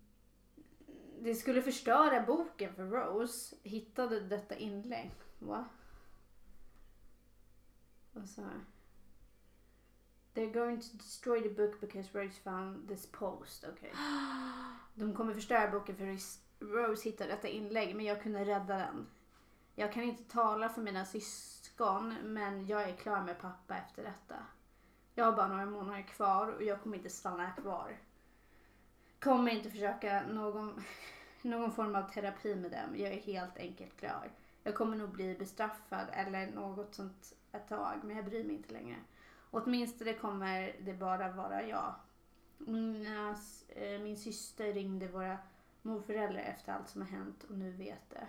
Det 1.23 1.35
skulle 1.35 1.63
förstöra 1.63 2.23
boken 2.27 2.75
för 2.75 2.87
Rose. 2.87 3.57
Hittade 3.63 4.21
detta 4.21 4.55
inlägg. 4.57 5.11
Va? 5.39 5.65
Vad 8.13 8.29
sa 8.29 8.43
jag? 8.43 8.61
They're 10.35 10.53
going 10.53 10.81
to 10.81 10.97
destroy 10.97 11.43
the 11.43 11.49
book 11.49 11.81
because 11.81 12.19
Rose 12.19 12.41
found 12.41 12.89
this 12.89 13.07
post. 13.13 13.65
Okej. 13.73 13.93
De 14.95 15.15
kommer 15.15 15.35
förstöra 15.35 15.71
boken 15.71 15.97
för 15.97 16.19
Rose 16.67 17.09
hittade 17.09 17.31
detta 17.31 17.49
inlägg 17.49 17.97
men 17.97 18.05
jag 18.07 18.23
kunde 18.23 18.45
rädda 18.45 18.77
den. 18.77 19.07
Jag 19.75 19.93
kan 19.93 20.03
inte 20.03 20.25
tala 20.25 20.69
för 20.69 20.83
mina 20.83 21.05
syskon 21.05 21.60
men 22.23 22.67
jag 22.67 22.83
är 22.83 22.97
klar 22.97 23.23
med 23.23 23.41
pappa 23.41 23.77
efter 23.77 24.03
detta. 24.03 24.37
Jag 25.15 25.25
har 25.25 25.33
bara 25.33 25.49
några 25.49 25.67
månader 25.67 26.03
kvar 26.03 26.49
och 26.49 26.63
jag 26.63 26.83
kommer 26.83 26.97
inte 26.97 27.11
stanna 27.11 27.51
kvar. 27.51 27.97
Kommer 29.21 29.51
inte 29.51 29.71
försöka 29.71 30.23
någon, 30.23 30.83
någon 31.43 31.73
form 31.73 31.95
av 31.95 32.03
terapi 32.03 32.55
med 32.55 32.71
dem. 32.71 32.97
Jag 32.97 33.13
är 33.13 33.21
helt 33.21 33.59
enkelt 33.59 33.97
klar. 33.97 34.31
Jag 34.63 34.75
kommer 34.75 34.97
nog 34.97 35.11
bli 35.11 35.35
bestraffad 35.35 36.07
eller 36.13 36.51
något 36.51 36.95
sånt 36.95 37.35
ett 37.53 37.69
tag 37.69 38.05
men 38.05 38.17
jag 38.17 38.25
bryr 38.25 38.45
mig 38.45 38.57
inte 38.57 38.73
längre. 38.73 38.97
Åtminstone 39.51 40.13
kommer 40.13 40.77
det 40.81 40.95
bara 40.95 41.33
vara 41.33 41.67
jag. 41.67 41.95
Mina, 42.59 43.37
eh, 43.69 44.01
min 44.01 44.17
syster 44.17 44.73
ringde 44.73 45.09
våra 45.09 45.39
morföräldrar 45.83 46.41
efter 46.41 46.73
allt 46.73 46.89
som 46.89 47.01
har 47.01 47.09
hänt 47.09 47.45
och 47.45 47.59
nu 47.59 47.71
vet 47.71 48.11
det. 48.11 48.27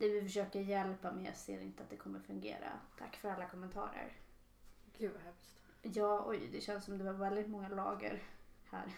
Det 0.00 0.08
vi 0.08 0.22
försöker 0.22 0.60
hjälpa 0.60 1.12
men 1.12 1.24
jag 1.24 1.36
ser 1.36 1.60
inte 1.60 1.82
att 1.82 1.90
det 1.90 1.96
kommer 1.96 2.20
fungera. 2.20 2.80
Tack 2.98 3.16
för 3.16 3.30
alla 3.30 3.48
kommentarer. 3.48 4.12
Gud 4.98 5.12
vad 5.12 5.22
hemskt. 5.22 5.62
Ja, 5.82 6.24
oj, 6.26 6.48
det 6.52 6.60
känns 6.60 6.84
som 6.84 6.98
det 6.98 7.04
var 7.04 7.12
väldigt 7.12 7.48
många 7.48 7.68
lager 7.68 8.22
här. 8.64 8.92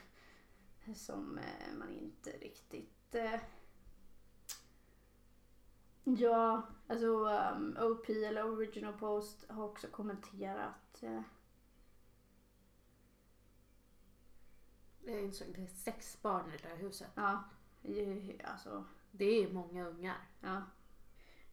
Som 0.94 1.38
eh, 1.38 1.74
man 1.78 1.92
inte 1.92 2.30
riktigt... 2.30 3.14
Eh... 3.14 3.40
Ja, 6.04 6.62
alltså 6.88 7.06
um, 7.06 7.76
OP 7.80 8.08
eller 8.08 8.44
Original 8.44 8.92
Post 8.92 9.50
har 9.50 9.64
också 9.64 9.86
kommenterat. 9.86 11.02
Eh... 11.02 11.22
Jag 15.04 15.22
insåg 15.22 15.48
det 15.54 15.62
är 15.62 15.66
sex 15.66 16.22
barn 16.22 16.52
i 16.52 16.56
det 16.56 16.68
där 16.68 16.76
huset. 16.76 17.10
Ja, 17.14 17.44
alltså... 18.44 18.84
Det 19.10 19.44
är 19.44 19.52
många 19.52 19.88
ungar. 19.88 20.28
Ja. 20.40 20.62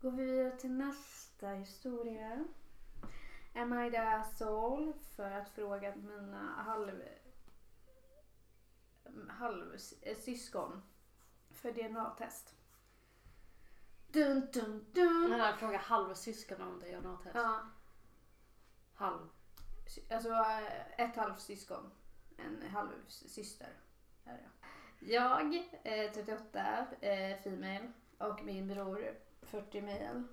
Går 0.02 0.12
vi 0.12 0.24
vidare 0.24 0.58
till 0.58 0.72
nästa 0.72 1.48
historia. 1.48 2.46
Am 3.56 3.80
I 3.80 3.92
the 3.92 3.98
asshole? 3.98 4.94
För 5.16 5.32
att 5.32 5.50
fråga 5.50 5.96
mina 5.96 6.62
halv... 6.62 7.04
halvsyskon 9.30 10.82
för 11.52 11.72
DNA-test. 11.72 12.56
Dun, 14.08 14.48
dun, 14.54 14.86
dun. 14.92 15.30
Men 15.30 15.40
jag 15.40 15.60
frågar 15.60 15.80
halvsyskon 15.80 16.62
om 16.62 16.80
DNA-test. 16.80 17.36
Ja, 17.36 17.62
Halv. 18.94 19.30
alltså 20.12 20.30
eh, 20.30 21.00
ett 21.00 21.16
halvsyskon. 21.16 21.92
En 22.38 22.70
halvsyster. 22.70 23.80
Är 24.26 24.34
det. 24.34 24.50
Jag, 25.14 25.56
eh, 25.84 26.12
38, 26.12 26.88
eh, 27.02 27.42
female. 27.44 27.92
Och 28.18 28.44
min 28.44 28.68
bror, 28.68 29.29
40 29.50 29.82
male. 29.82 30.24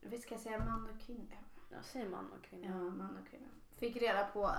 Vi 0.00 0.18
ska 0.18 0.38
säga 0.38 0.58
man 0.58 0.88
och 0.90 1.00
kvinna. 1.00 1.36
Jag 1.70 1.84
säger 1.84 2.08
man 2.08 2.32
och 2.32 2.44
kvinna. 2.44 2.66
Ja, 2.66 2.74
man 2.74 3.16
och 3.16 3.30
kvinna. 3.30 3.48
Fick 3.76 3.96
reda, 3.96 4.24
på, 4.24 4.54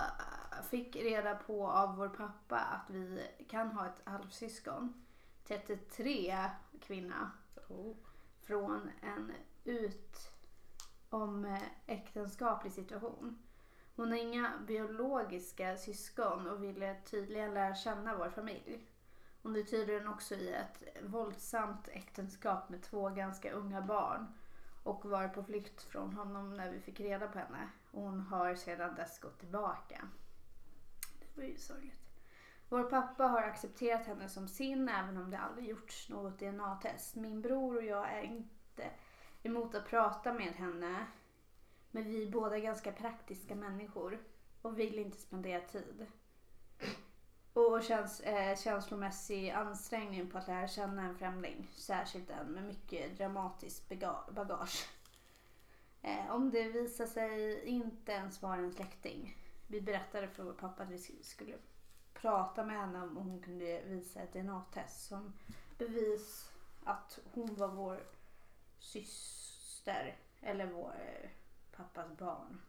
fick 0.70 0.96
reda 0.96 1.34
på 1.34 1.68
av 1.68 1.96
vår 1.96 2.08
pappa 2.08 2.58
att 2.58 2.90
vi 2.90 3.28
kan 3.48 3.70
ha 3.70 3.86
ett 3.86 4.02
halvsyskon. 4.04 5.04
33 5.44 6.50
kvinna. 6.80 7.30
Oh. 7.68 7.96
Från 8.40 8.90
en 9.02 9.32
utom 9.64 11.44
eh, 11.44 11.62
äktenskaplig 11.86 12.72
situation. 12.72 13.42
Hon 13.96 14.10
har 14.10 14.18
inga 14.18 14.52
biologiska 14.66 15.76
syskon 15.76 16.46
och 16.46 16.62
ville 16.62 17.00
tydligen 17.00 17.54
lära 17.54 17.74
känna 17.74 18.16
vår 18.16 18.30
familj. 18.30 18.86
Hon 19.44 19.56
är 19.56 19.62
tydligen 19.62 20.08
också 20.08 20.34
i 20.34 20.52
ett 20.52 20.82
våldsamt 21.02 21.88
äktenskap 21.88 22.68
med 22.68 22.82
två 22.82 23.08
ganska 23.08 23.52
unga 23.52 23.82
barn 23.82 24.26
och 24.82 25.04
var 25.04 25.28
på 25.28 25.44
flykt 25.44 25.82
från 25.82 26.14
honom 26.14 26.56
när 26.56 26.70
vi 26.70 26.80
fick 26.80 27.00
reda 27.00 27.28
på 27.28 27.38
henne. 27.38 27.68
Och 27.90 28.02
hon 28.02 28.20
har 28.20 28.54
sedan 28.54 28.94
dess 28.94 29.18
gått 29.18 29.38
tillbaka. 29.38 30.08
Det 31.20 31.40
var 31.40 31.48
ju 31.48 31.56
sorgligt. 31.56 32.00
Vår 32.68 32.84
pappa 32.84 33.24
har 33.24 33.42
accepterat 33.42 34.06
henne 34.06 34.28
som 34.28 34.48
sin 34.48 34.88
även 34.88 35.16
om 35.16 35.30
det 35.30 35.38
aldrig 35.38 35.68
gjorts 35.68 36.08
något 36.08 36.38
DNA-test. 36.38 37.14
Min 37.14 37.42
bror 37.42 37.76
och 37.76 37.84
jag 37.84 38.12
är 38.12 38.22
inte 38.22 38.90
emot 39.42 39.74
att 39.74 39.88
prata 39.88 40.32
med 40.32 40.52
henne. 40.52 41.06
Men 41.90 42.04
vi 42.04 42.26
är 42.26 42.30
båda 42.30 42.58
ganska 42.58 42.92
praktiska 42.92 43.54
människor 43.54 44.18
och 44.62 44.78
vill 44.78 44.98
inte 44.98 45.18
spendera 45.18 45.60
tid. 45.60 46.06
Och 47.54 47.82
känns 47.82 48.20
eh, 48.20 48.56
känslomässig 48.56 49.50
ansträngning 49.50 50.30
på 50.30 50.38
att 50.38 50.48
lära 50.48 50.68
känna 50.68 51.02
en 51.02 51.18
främling. 51.18 51.70
Särskilt 51.74 52.30
en 52.30 52.46
med 52.46 52.64
mycket 52.64 53.18
dramatiskt 53.18 53.88
bagage. 54.30 54.88
Eh, 56.02 56.30
om 56.30 56.50
det 56.50 56.68
visar 56.68 57.06
sig 57.06 57.64
inte 57.64 58.12
ens 58.12 58.42
vara 58.42 58.56
en 58.56 58.72
släkting. 58.72 59.36
Vi 59.66 59.80
berättade 59.80 60.28
för 60.28 60.42
vår 60.42 60.52
pappa 60.52 60.82
att 60.82 60.90
vi 60.90 61.22
skulle 61.22 61.58
prata 62.14 62.64
med 62.64 62.76
henne 62.76 63.02
om 63.02 63.16
hon 63.16 63.42
kunde 63.42 63.82
visa 63.86 64.20
ett 64.20 64.32
DNA-test 64.32 65.06
som 65.08 65.32
bevis 65.78 66.50
att 66.84 67.18
hon 67.32 67.54
var 67.54 67.68
vår 67.68 68.06
syster 68.78 70.16
eller 70.40 70.66
vår 70.66 70.94
eh, 71.00 71.30
pappas 71.76 72.18
barn. 72.18 72.60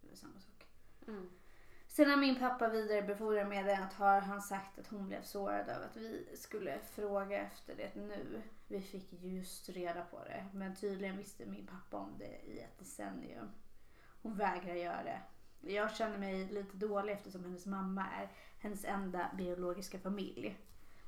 Det 0.00 0.12
är 0.12 0.16
samma 0.16 0.40
sak. 0.40 0.66
Mm. 1.06 1.30
Sen 1.88 2.08
när 2.08 2.16
min 2.16 2.38
pappa 2.38 2.68
vidarebefordrar 2.68 3.44
meddelandet 3.44 3.92
har 3.92 4.20
han 4.20 4.42
sagt 4.42 4.78
att 4.78 4.86
hon 4.86 5.06
blev 5.06 5.22
sårad 5.22 5.68
över 5.68 5.86
att 5.86 5.96
vi 5.96 6.26
skulle 6.34 6.78
fråga 6.78 7.38
efter 7.38 7.76
det 7.76 7.94
nu. 7.94 8.42
Vi 8.68 8.80
fick 8.80 9.12
just 9.12 9.68
reda 9.68 10.04
på 10.04 10.24
det. 10.24 10.46
Men 10.52 10.76
tydligen 10.76 11.16
visste 11.16 11.46
min 11.46 11.66
pappa 11.66 11.96
om 11.96 12.18
det 12.18 12.40
i 12.46 12.58
ett 12.58 12.78
decennium. 12.78 13.50
Hon 14.22 14.36
vägrar 14.36 14.74
göra 14.74 15.02
det. 15.02 15.20
Jag 15.60 15.96
känner 15.96 16.18
mig 16.18 16.48
lite 16.48 16.76
dålig 16.76 17.12
eftersom 17.12 17.44
hennes 17.44 17.66
mamma 17.66 18.06
är 18.06 18.28
hennes 18.58 18.84
enda 18.84 19.30
biologiska 19.38 19.98
familj. 19.98 20.58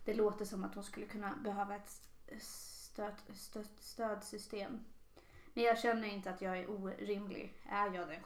Det 0.04 0.14
låter 0.14 0.44
som 0.44 0.64
att 0.64 0.74
hon 0.74 0.84
skulle 0.84 1.06
kunna 1.06 1.36
behöva 1.36 1.76
ett 1.76 2.02
stöd, 2.42 3.14
stöd, 3.34 3.68
stödsystem. 3.78 4.84
Men 5.54 5.64
jag 5.64 5.78
känner 5.78 6.08
inte 6.08 6.30
att 6.30 6.42
jag 6.42 6.58
är 6.58 6.70
orimlig. 6.70 7.58
Är 7.68 7.94
jag 7.94 8.08
den 8.08 8.22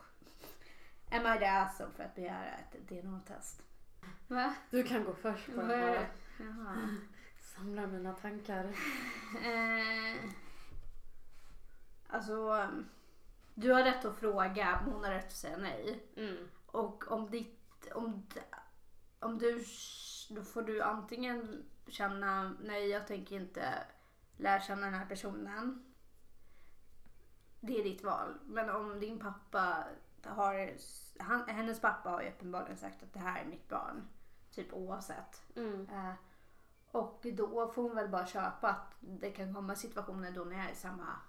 Am 1.15 1.27
I 1.27 1.39
the 1.39 1.47
asshole 1.47 1.91
för 1.97 2.05
att 2.05 2.15
begära 2.15 2.47
ett 2.47 2.89
DNA-test? 2.89 3.63
Va? 4.29 4.55
Du 4.71 4.83
kan 4.83 5.05
gå 5.05 5.15
först 5.15 5.47
på 5.47 5.61
den 5.61 5.71
här. 5.71 6.09
Jaha. 6.39 6.97
Samla 7.41 7.87
mina 7.87 8.13
tankar. 8.13 8.65
Eh, 9.45 10.31
alltså, 12.09 12.69
du 13.55 13.73
har 13.73 13.83
rätt 13.83 14.05
att 14.05 14.17
fråga, 14.17 14.81
men 14.85 14.93
hon 14.93 15.05
har 15.05 15.11
rätt 15.11 15.27
att 15.27 15.33
säga 15.33 15.57
nej. 15.57 16.07
Mm. 16.17 16.49
Och 16.67 17.13
om 17.13 17.31
ditt, 17.31 17.93
om, 17.95 18.27
om 19.21 19.39
du, 19.39 19.65
då 20.31 20.43
får 20.43 20.63
du 20.63 20.83
antingen 20.83 21.65
känna 21.87 22.57
nej, 22.61 22.89
jag 22.89 23.07
tänker 23.07 23.37
inte 23.37 23.87
lära 24.37 24.61
känna 24.61 24.87
den 24.87 24.95
här 24.95 25.07
personen. 25.07 25.95
Det 27.61 27.81
är 27.81 27.85
ditt 27.85 28.05
val. 28.05 28.39
Men 28.45 28.71
om 28.71 29.01
din 29.01 29.19
pappa 29.19 29.85
har, 30.27 30.73
han, 31.19 31.49
hennes 31.49 31.81
pappa 31.81 32.11
har 32.11 32.23
ju 32.23 32.29
uppenbarligen 32.29 32.77
sagt 32.77 33.03
att 33.03 33.13
det 33.13 33.19
här 33.19 33.41
är 33.41 33.47
mitt 33.47 33.69
barn. 33.69 34.09
Typ 34.51 34.73
oavsett. 34.73 35.43
Mm. 35.57 35.89
Eh, 35.93 36.13
och 36.91 37.27
då 37.33 37.73
får 37.73 37.83
hon 37.83 37.97
väl 37.97 38.09
bara 38.09 38.27
köpa 38.27 38.69
att 38.69 38.95
det 39.01 39.31
kan 39.31 39.55
komma 39.55 39.77
situationer 39.77 40.31
då 40.31 40.45
ni 40.45 40.57
är 40.57 40.73
i 40.73 40.75
samma 40.75 41.21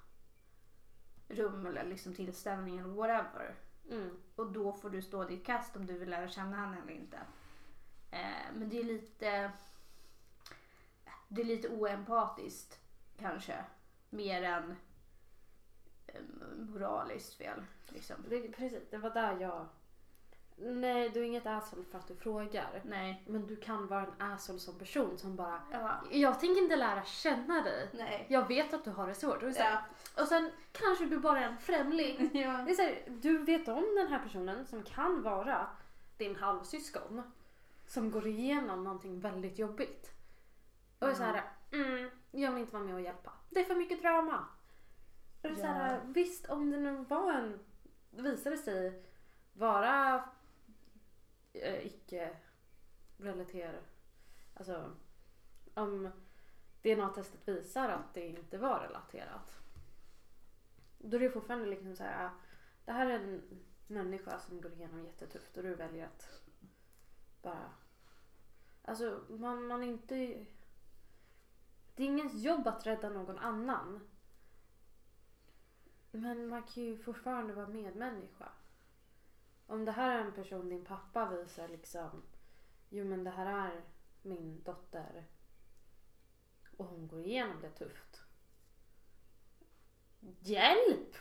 rum 1.27 1.65
eller 1.65 1.83
liksom 1.83 2.13
tillställning 2.13 2.77
eller 2.77 2.89
whatever. 2.89 3.55
Mm. 3.89 4.17
Och 4.35 4.51
då 4.51 4.73
får 4.73 4.89
du 4.89 5.01
stå 5.01 5.23
ditt 5.23 5.45
kast 5.45 5.75
om 5.75 5.85
du 5.85 5.97
vill 5.97 6.09
lära 6.09 6.27
känna 6.27 6.57
henne 6.57 6.77
eller 6.81 6.93
inte. 6.93 7.17
Eh, 8.11 8.53
men 8.53 8.69
det 8.69 8.79
är 8.79 8.83
lite... 8.83 9.51
Det 11.27 11.41
är 11.41 11.45
lite 11.45 11.69
oempatiskt 11.69 12.79
kanske. 13.17 13.65
Mer 14.09 14.43
än 14.43 14.75
moraliskt 16.57 17.33
fel. 17.33 17.63
Liksom. 17.87 18.15
Det, 18.29 18.51
precis, 18.51 18.83
det 18.89 18.97
var 18.97 19.09
där 19.09 19.37
jag... 19.39 19.67
Nej, 20.57 21.09
du 21.09 21.19
är 21.19 21.23
inget 21.23 21.45
asshole 21.45 21.83
för 21.91 21.97
att 21.97 22.07
du 22.07 22.15
frågar. 22.15 22.81
Nej. 22.83 23.23
Men 23.27 23.47
du 23.47 23.55
kan 23.55 23.87
vara 23.87 24.01
en 24.01 24.31
asshole 24.31 24.59
som 24.59 24.79
person 24.79 25.17
som 25.17 25.35
bara... 25.35 25.61
Ja. 25.71 26.01
Jag 26.11 26.39
tänker 26.39 26.61
inte 26.61 26.75
lära 26.75 27.03
känna 27.03 27.61
dig. 27.61 27.89
Nej. 27.93 28.25
Jag 28.29 28.47
vet 28.47 28.73
att 28.73 28.83
du 28.83 28.91
har 28.91 29.07
det 29.07 29.15
svårt. 29.15 29.43
Och, 29.43 29.53
så 29.53 29.61
här, 29.61 29.81
Ja. 30.15 30.21
och 30.21 30.27
sen 30.27 30.51
kanske 30.71 31.05
du 31.05 31.17
bara 31.17 31.39
är 31.39 31.47
en 31.47 31.57
främling. 31.57 32.29
ja. 32.33 32.51
Det 32.51 32.71
är 32.71 32.75
så 32.75 32.81
här, 32.81 33.03
du 33.07 33.37
vet 33.37 33.67
om 33.67 33.95
den 33.95 34.07
här 34.07 34.19
personen 34.19 34.65
som 34.65 34.83
kan 34.83 35.21
vara 35.21 35.67
din 36.17 36.35
halvsyskon. 36.35 37.23
Som 37.87 38.11
går 38.11 38.27
igenom 38.27 38.83
någonting 38.83 39.19
väldigt 39.19 39.59
jobbigt. 39.59 40.11
Och 40.99 41.09
är 41.09 41.13
så 41.13 41.23
här, 41.23 41.43
mm, 41.71 42.09
jag 42.31 42.51
vill 42.51 42.61
inte 42.61 42.73
vara 42.73 42.83
med 42.83 42.95
och 42.95 43.01
hjälpa. 43.01 43.31
Det 43.49 43.59
är 43.59 43.63
för 43.63 43.75
mycket 43.75 44.01
drama. 44.01 44.45
Är 45.45 45.55
så 45.55 45.67
här, 45.67 45.95
Ja. 45.95 46.01
visst 46.07 46.45
om 46.45 46.71
det 46.71 46.77
nu 46.77 46.91
var 47.09 47.33
en, 47.33 47.59
visade 48.09 48.57
sig 48.57 49.03
vara 49.53 50.29
eh, 51.53 51.85
icke 51.85 52.37
relater, 53.17 53.81
alltså 54.53 54.91
om 55.73 56.11
DNA-testet 56.81 57.47
visar 57.47 57.89
att 57.89 58.13
det 58.13 58.27
inte 58.27 58.57
var 58.57 58.79
relaterat. 58.79 59.59
Då 60.97 61.17
är 61.17 61.21
det 61.21 61.29
fortfarande 61.29 61.65
liksom 61.65 61.95
så 61.95 62.03
här, 62.03 62.29
det 62.85 62.91
här 62.91 63.05
är 63.05 63.19
en 63.19 63.41
människa 63.87 64.39
som 64.39 64.61
går 64.61 64.73
igenom 64.73 65.03
jättetufft 65.05 65.57
och 65.57 65.63
du 65.63 65.75
väljer 65.75 66.05
att 66.05 66.41
bara, 67.41 67.69
alltså 68.81 69.21
man, 69.29 69.67
man 69.67 69.83
är 69.83 69.87
inte, 69.87 70.15
det 71.95 72.03
är 72.03 72.07
ingens 72.07 72.33
jobb 72.43 72.67
att 72.67 72.85
rädda 72.85 73.09
någon 73.09 73.39
annan. 73.39 74.07
Men 76.15 76.47
man 76.47 76.63
kan 76.63 76.83
ju 76.83 76.97
fortfarande 76.97 77.53
vara 77.53 77.67
medmänniska. 77.67 78.49
Om 79.67 79.85
det 79.85 79.91
här 79.91 80.19
är 80.19 80.25
en 80.25 80.33
person 80.33 80.69
din 80.69 80.85
pappa 80.85 81.29
visar 81.29 81.67
liksom, 81.67 82.23
jo 82.89 83.05
men 83.05 83.23
det 83.23 83.29
här 83.29 83.69
är 83.69 83.81
min 84.21 84.63
dotter 84.63 85.25
och 86.77 86.85
hon 86.85 87.07
går 87.07 87.19
igenom 87.19 87.61
det 87.61 87.69
tufft. 87.69 88.21
Hjälp! 90.39 91.15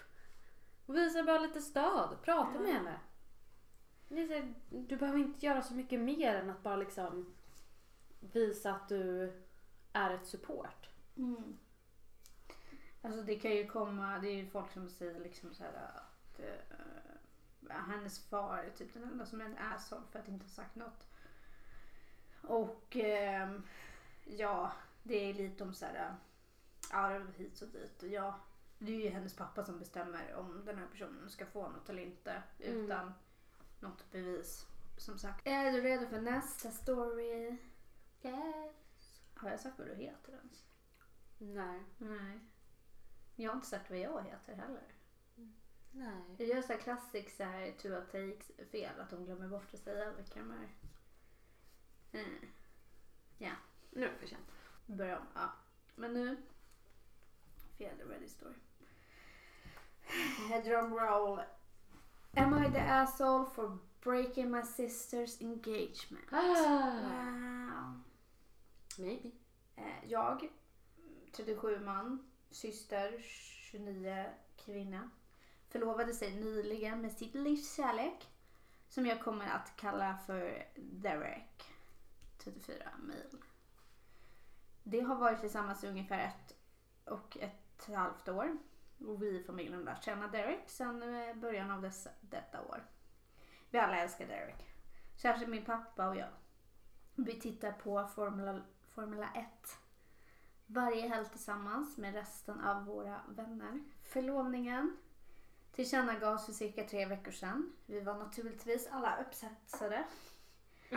Visa 0.87 1.23
bara 1.23 1.39
lite 1.39 1.61
stöd, 1.61 2.19
prata 2.23 2.61
med 2.61 2.73
henne. 2.73 3.01
Du 4.69 4.97
behöver 4.97 5.19
inte 5.19 5.47
göra 5.47 5.63
så 5.63 5.75
mycket 5.75 6.01
mer 6.01 6.35
än 6.35 6.51
att 6.51 6.63
bara 6.63 6.77
liksom 6.77 7.35
visa 8.21 8.75
att 8.75 8.89
du 8.89 9.33
är 9.93 10.15
ett 10.15 10.27
support. 10.27 10.91
Mm. 11.17 11.59
Alltså 13.04 13.23
det 13.23 13.38
kan 13.38 13.50
ju 13.50 13.66
komma, 13.66 14.18
det 14.18 14.28
är 14.28 14.37
ju 14.37 14.46
folk 14.46 14.73
som 14.73 14.88
säger 14.90 15.20
liksom 15.20 15.54
så 15.54 15.62
här 15.64 15.73
att 15.94 16.40
eh, 16.40 17.76
hennes 17.76 18.18
far 18.28 18.58
är 18.58 18.70
typ 18.70 18.94
den 18.94 19.02
enda 19.04 19.26
som 19.26 19.40
är 19.40 19.44
en 19.44 19.58
asshole 19.58 20.02
för 20.11 20.18
att 20.18 20.28
inte 20.28 20.44
ha 20.44 20.50
sagt 20.50 20.76
något. 20.76 21.06
Och 22.42 22.96
ehm, 22.96 23.62
ja, 24.25 24.73
det 25.02 25.30
är 25.30 25.34
lite 25.34 25.64
om 25.64 25.75
så 25.75 25.87
här, 25.87 26.14
det 26.90 27.18
var 27.18 27.32
hit 27.38 27.62
och 27.62 27.68
dit 27.68 28.02
och 28.02 28.08
ja, 28.08 28.38
det 28.78 28.92
är 28.92 29.04
ju 29.04 29.08
hennes 29.11 29.37
pappa 29.37 29.64
som 29.64 29.78
bestämmer 29.78 30.34
om 30.34 30.64
den 30.64 30.78
här 30.78 30.87
personen 30.87 31.30
ska 31.30 31.46
få 31.46 31.68
något 31.68 31.88
eller 31.88 32.02
inte 32.02 32.42
Mm. 32.61 32.84
utan 32.84 33.14
något 33.80 34.11
bevis. 34.12 34.66
Som 34.99 35.18
sagt. 35.18 35.46
Är 35.46 35.73
du 35.73 35.80
redo 35.80 36.06
för 36.06 36.20
nästa 36.20 36.70
story? 36.70 37.56
Yes. 38.23 39.20
Har 39.34 39.50
jag 39.50 39.61
sagt 39.61 39.78
vad 39.78 39.88
du 39.88 39.94
heter 39.94 40.32
ens? 40.32 40.64
Nej. 41.38 41.82
Nej. 41.99 42.40
Jag 43.37 43.50
har 43.50 43.57
inte 43.57 43.69
sagt 43.69 43.91
vad 43.91 43.99
jag 43.99 44.23
heter 44.23 44.55
heller. 44.55 44.95
Nej. 45.91 46.23
Jag 46.38 46.49
gör 46.49 46.62
så 46.62 46.73
här 46.73 46.80
klassisk 46.80 47.37
så 47.37 47.43
här 47.45 47.73
two 47.73 48.00
takes 48.13 48.71
fel. 48.71 49.00
Att 49.00 49.11
de 49.11 49.25
glömmer 49.25 49.49
bort 49.49 49.75
att 49.75 49.80
säga 49.80 50.13
vilka 50.13 50.41
de 50.41 50.50
är. 50.50 50.69
Mm. 52.13 52.50
Nu 53.97 54.04
är 54.04 54.13
det 54.13 54.19
för 54.19 54.26
sent. 54.26 54.50
Börja 54.87 55.19
om. 55.19 55.26
Ja. 55.35 55.52
Men 55.95 56.15
nu. 56.15 56.37
Fel 57.78 57.99
ready 58.08 58.28
story. 58.28 58.54
Drum 60.65 60.95
roll. 60.95 61.41
Am 62.37 62.65
I 62.65 62.73
the 62.73 62.80
asshole 62.80 63.47
for 63.54 63.78
breaking 64.00 64.50
my 64.50 64.61
sister's 64.61 65.43
engagement? 65.43 66.30
Wow. 66.32 68.00
Maybe. 68.99 69.30
Eh, 69.76 70.11
Jag, 70.11 70.49
37 71.32 71.80
man, 71.80 72.30
syster, 72.54 73.19
29 73.21 74.26
kvinna, 74.56 75.10
förlovade 75.69 76.14
sig 76.14 76.40
nyligen 76.40 77.00
med 77.00 77.12
sitt 77.12 77.34
livs 77.34 77.76
kärlek 77.76 78.28
som 78.88 79.06
jag 79.06 79.23
kommer 79.23 79.47
att 79.47 79.76
kalla 79.76 80.19
för 80.26 80.67
Derek, 80.76 81.64
34 82.38 82.76
mil. 83.02 83.38
De 84.82 85.00
har 85.00 85.17
varit 85.17 85.40
tillsammans 85.40 85.84
i 85.84 85.88
ungefär 85.88 86.19
ett 86.19 86.56
och 87.04 87.36
ett 87.40 87.95
halvt 87.95 88.28
år 88.28 88.58
och 88.99 89.23
vi 89.23 89.40
i 89.40 89.43
familjen 89.43 89.75
har 89.75 89.82
lärt 89.82 90.04
känna 90.04 90.28
Derek 90.28 90.71
sedan 90.71 91.02
eh, 91.02 91.34
början 91.34 91.71
av 91.71 91.82
dessa, 91.82 92.10
detta 92.21 92.62
år. 92.62 92.84
Vi 93.71 93.78
alla 93.78 93.97
älskar 93.97 94.26
Derek, 94.26 94.67
särskilt 95.17 95.50
min 95.50 95.64
pappa 95.64 96.08
och 96.08 96.17
jag. 96.17 96.28
Vi 97.14 97.40
tittar 97.40 97.73
på 97.73 98.08
Formula, 98.14 98.62
Formula 98.95 99.28
1 99.34 99.78
varje 100.75 101.08
helg 101.08 101.28
tillsammans 101.28 101.97
med 101.97 102.15
resten 102.15 102.60
av 102.60 102.84
våra 102.84 103.21
vänner. 103.28 103.80
Förlovningen 104.02 104.97
tillkännagavs 105.73 106.47
för 106.47 106.52
cirka 106.52 106.84
tre 106.84 107.06
veckor 107.06 107.32
sedan. 107.32 107.73
Vi 107.87 108.00
var 108.00 108.15
naturligtvis 108.15 108.89
alla 108.91 109.17
upphetsade. 109.21 110.04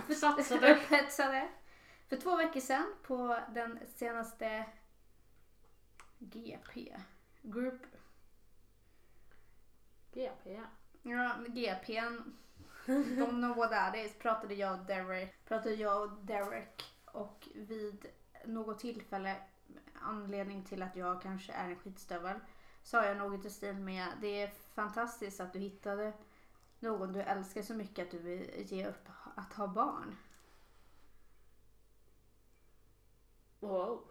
Försatsade. 0.08 0.76
upphetsade. 0.76 1.50
För 2.10 2.18
två 2.18 2.36
veckor 2.36 2.60
sedan 2.60 2.94
på 3.04 3.40
den 3.54 3.80
senaste 3.96 4.66
GP. 6.20 6.98
Group. 7.42 7.82
GP 10.14 10.54
ja. 10.54 10.64
Ja, 11.02 11.36
GPn. 11.48 12.38
Know 13.30 13.56
what 13.56 13.72
that 13.72 13.96
is. 13.96 14.14
Pratade 14.20 14.54
jag 14.54 14.80
och 14.80 14.86
Derek. 14.86 15.46
Pratade 15.46 15.76
jag 15.76 16.02
och 16.02 16.18
Derek. 16.26 16.84
Och 17.06 17.48
vid 17.56 18.06
något 18.46 18.80
tillfälle 18.80 19.36
anledning 20.02 20.64
till 20.64 20.84
att 20.84 20.96
jag 20.96 21.22
kanske 21.22 21.54
är 21.54 21.70
en 21.70 21.80
skitstövel 21.80 22.40
sa 22.84 23.06
jag 23.06 23.18
något 23.18 23.46
i 23.46 23.50
stil 23.50 23.76
med 23.76 24.08
det 24.22 24.42
är 24.42 24.48
fantastiskt 24.74 25.40
att 25.40 25.54
du 25.54 25.60
hittade 25.60 26.14
någon 26.80 27.14
du 27.14 27.22
älskar 27.22 27.62
så 27.62 27.74
mycket 27.74 28.06
att 28.06 28.12
du 28.12 28.20
vill 28.20 28.72
ge 28.72 28.88
upp 28.88 29.10
att 29.36 29.54
ha 29.54 29.68
barn. 29.68 30.16
Wow. 33.60 34.04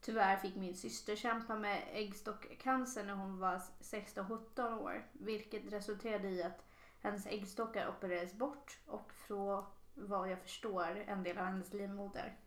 Tyvärr 0.00 0.36
fick 0.36 0.56
min 0.56 0.76
syster 0.76 1.16
kämpa 1.16 1.56
med 1.56 1.82
äggstockcancer 1.92 3.04
när 3.04 3.14
hon 3.14 3.38
var 3.38 3.62
16-17 3.80 4.78
år. 4.78 5.06
Vilket 5.12 5.72
resulterade 5.72 6.28
i 6.28 6.42
att 6.42 6.64
hennes 7.00 7.26
äggstockar 7.26 7.88
opererades 7.88 8.34
bort 8.34 8.78
och 8.86 9.12
från 9.12 9.64
vad 9.94 10.30
jag 10.30 10.42
förstår 10.42 11.04
en 11.06 11.22
del 11.22 11.38
av 11.38 11.44
hennes 11.44 11.72
livmoder. 11.72 12.38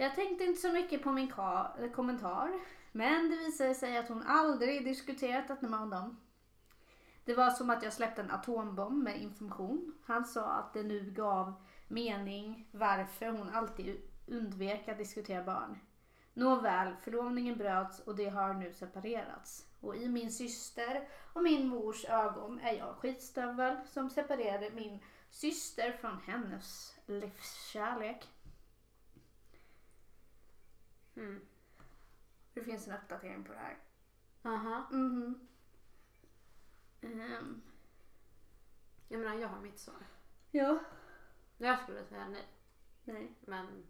Jag 0.00 0.14
tänkte 0.14 0.44
inte 0.44 0.60
så 0.60 0.72
mycket 0.72 1.02
på 1.02 1.12
min 1.12 1.32
eh, 1.32 1.90
kommentar. 1.94 2.50
Men 2.92 3.30
det 3.30 3.36
visade 3.36 3.74
sig 3.74 3.96
att 3.96 4.08
hon 4.08 4.22
aldrig 4.22 4.84
diskuterat 4.84 5.48
detta 5.48 5.68
med 5.68 5.80
honom. 5.80 6.20
Det 7.24 7.34
var 7.34 7.50
som 7.50 7.70
att 7.70 7.82
jag 7.82 7.92
släppte 7.92 8.22
en 8.22 8.30
atombomb 8.30 9.02
med 9.02 9.22
information. 9.22 9.94
Han 10.04 10.24
sa 10.24 10.52
att 10.52 10.72
det 10.72 10.82
nu 10.82 11.10
gav 11.10 11.54
mening 11.88 12.68
varför 12.72 13.26
hon 13.26 13.50
alltid 13.50 14.00
undvek 14.26 14.88
att 14.88 14.98
diskutera 14.98 15.44
barn. 15.44 15.78
Nåväl, 16.34 16.96
förlovningen 17.02 17.58
bröts 17.58 18.00
och 18.00 18.16
det 18.16 18.28
har 18.28 18.54
nu 18.54 18.72
separerats. 18.72 19.66
Och 19.80 19.96
i 19.96 20.08
min 20.08 20.32
syster 20.32 21.08
och 21.32 21.42
min 21.42 21.68
mors 21.68 22.04
ögon 22.04 22.60
är 22.60 22.72
jag 22.72 22.94
skitstövel 22.94 23.76
som 23.86 24.10
separerade 24.10 24.70
min 24.70 25.00
syster 25.30 25.92
från 25.92 26.18
hennes 26.26 26.98
livskärlek. 27.06 28.28
Mm. 31.18 31.40
Det 32.54 32.64
finns 32.64 32.88
en 32.88 32.94
uppdatering 32.94 33.44
på 33.44 33.52
det 33.52 33.58
här. 33.58 33.78
Aha. 34.42 34.88
Mhm. 34.90 35.48
Ehm, 37.00 37.62
Jag 39.08 39.20
menar 39.20 39.34
jag 39.34 39.48
har 39.48 39.60
mitt 39.60 39.78
svar. 39.78 40.06
ja. 40.50 40.78
Jag 41.58 41.80
skulle 41.82 42.04
säga 42.04 42.28
nej. 42.28 42.46
Nej. 43.04 43.32
Men... 43.40 43.86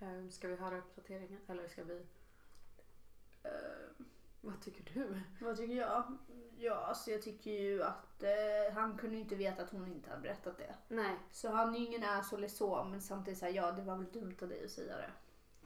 Ehm, 0.00 0.30
ska 0.30 0.48
vi 0.48 0.56
höra 0.56 0.78
uppdateringen? 0.78 1.40
Eller 1.48 1.68
ska 1.68 1.84
vi... 1.84 2.06
Ehm, 3.42 4.04
Vad 4.40 4.60
tycker 4.60 4.94
du? 4.94 5.20
Vad 5.40 5.56
tycker 5.56 5.74
jag? 5.74 6.18
Ja, 6.58 6.74
alltså 6.74 7.10
jag 7.10 7.22
tycker 7.22 7.50
ju 7.50 7.82
att 7.82 8.22
eh, 8.22 8.74
han 8.74 8.98
kunde 8.98 9.16
inte 9.16 9.34
veta 9.34 9.62
att 9.62 9.70
hon 9.70 9.86
inte 9.92 10.10
hade 10.10 10.22
berättat 10.22 10.58
det. 10.58 10.74
Nej, 10.88 11.16
Så 11.30 11.50
han 11.50 11.74
är 11.74 11.78
ju 11.78 11.86
ingen 11.86 12.04
asshole 12.04 12.48
så, 12.48 12.84
men 12.84 13.00
samtidigt 13.00 13.38
säger 13.38 13.62
ja 13.62 13.72
det 13.72 13.82
var 13.82 13.96
väl 13.96 14.12
dumt 14.12 14.36
av 14.42 14.48
dig 14.48 14.64
att 14.64 14.70
säga 14.70 14.96
det. 14.96 15.10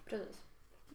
precis. 0.05 0.43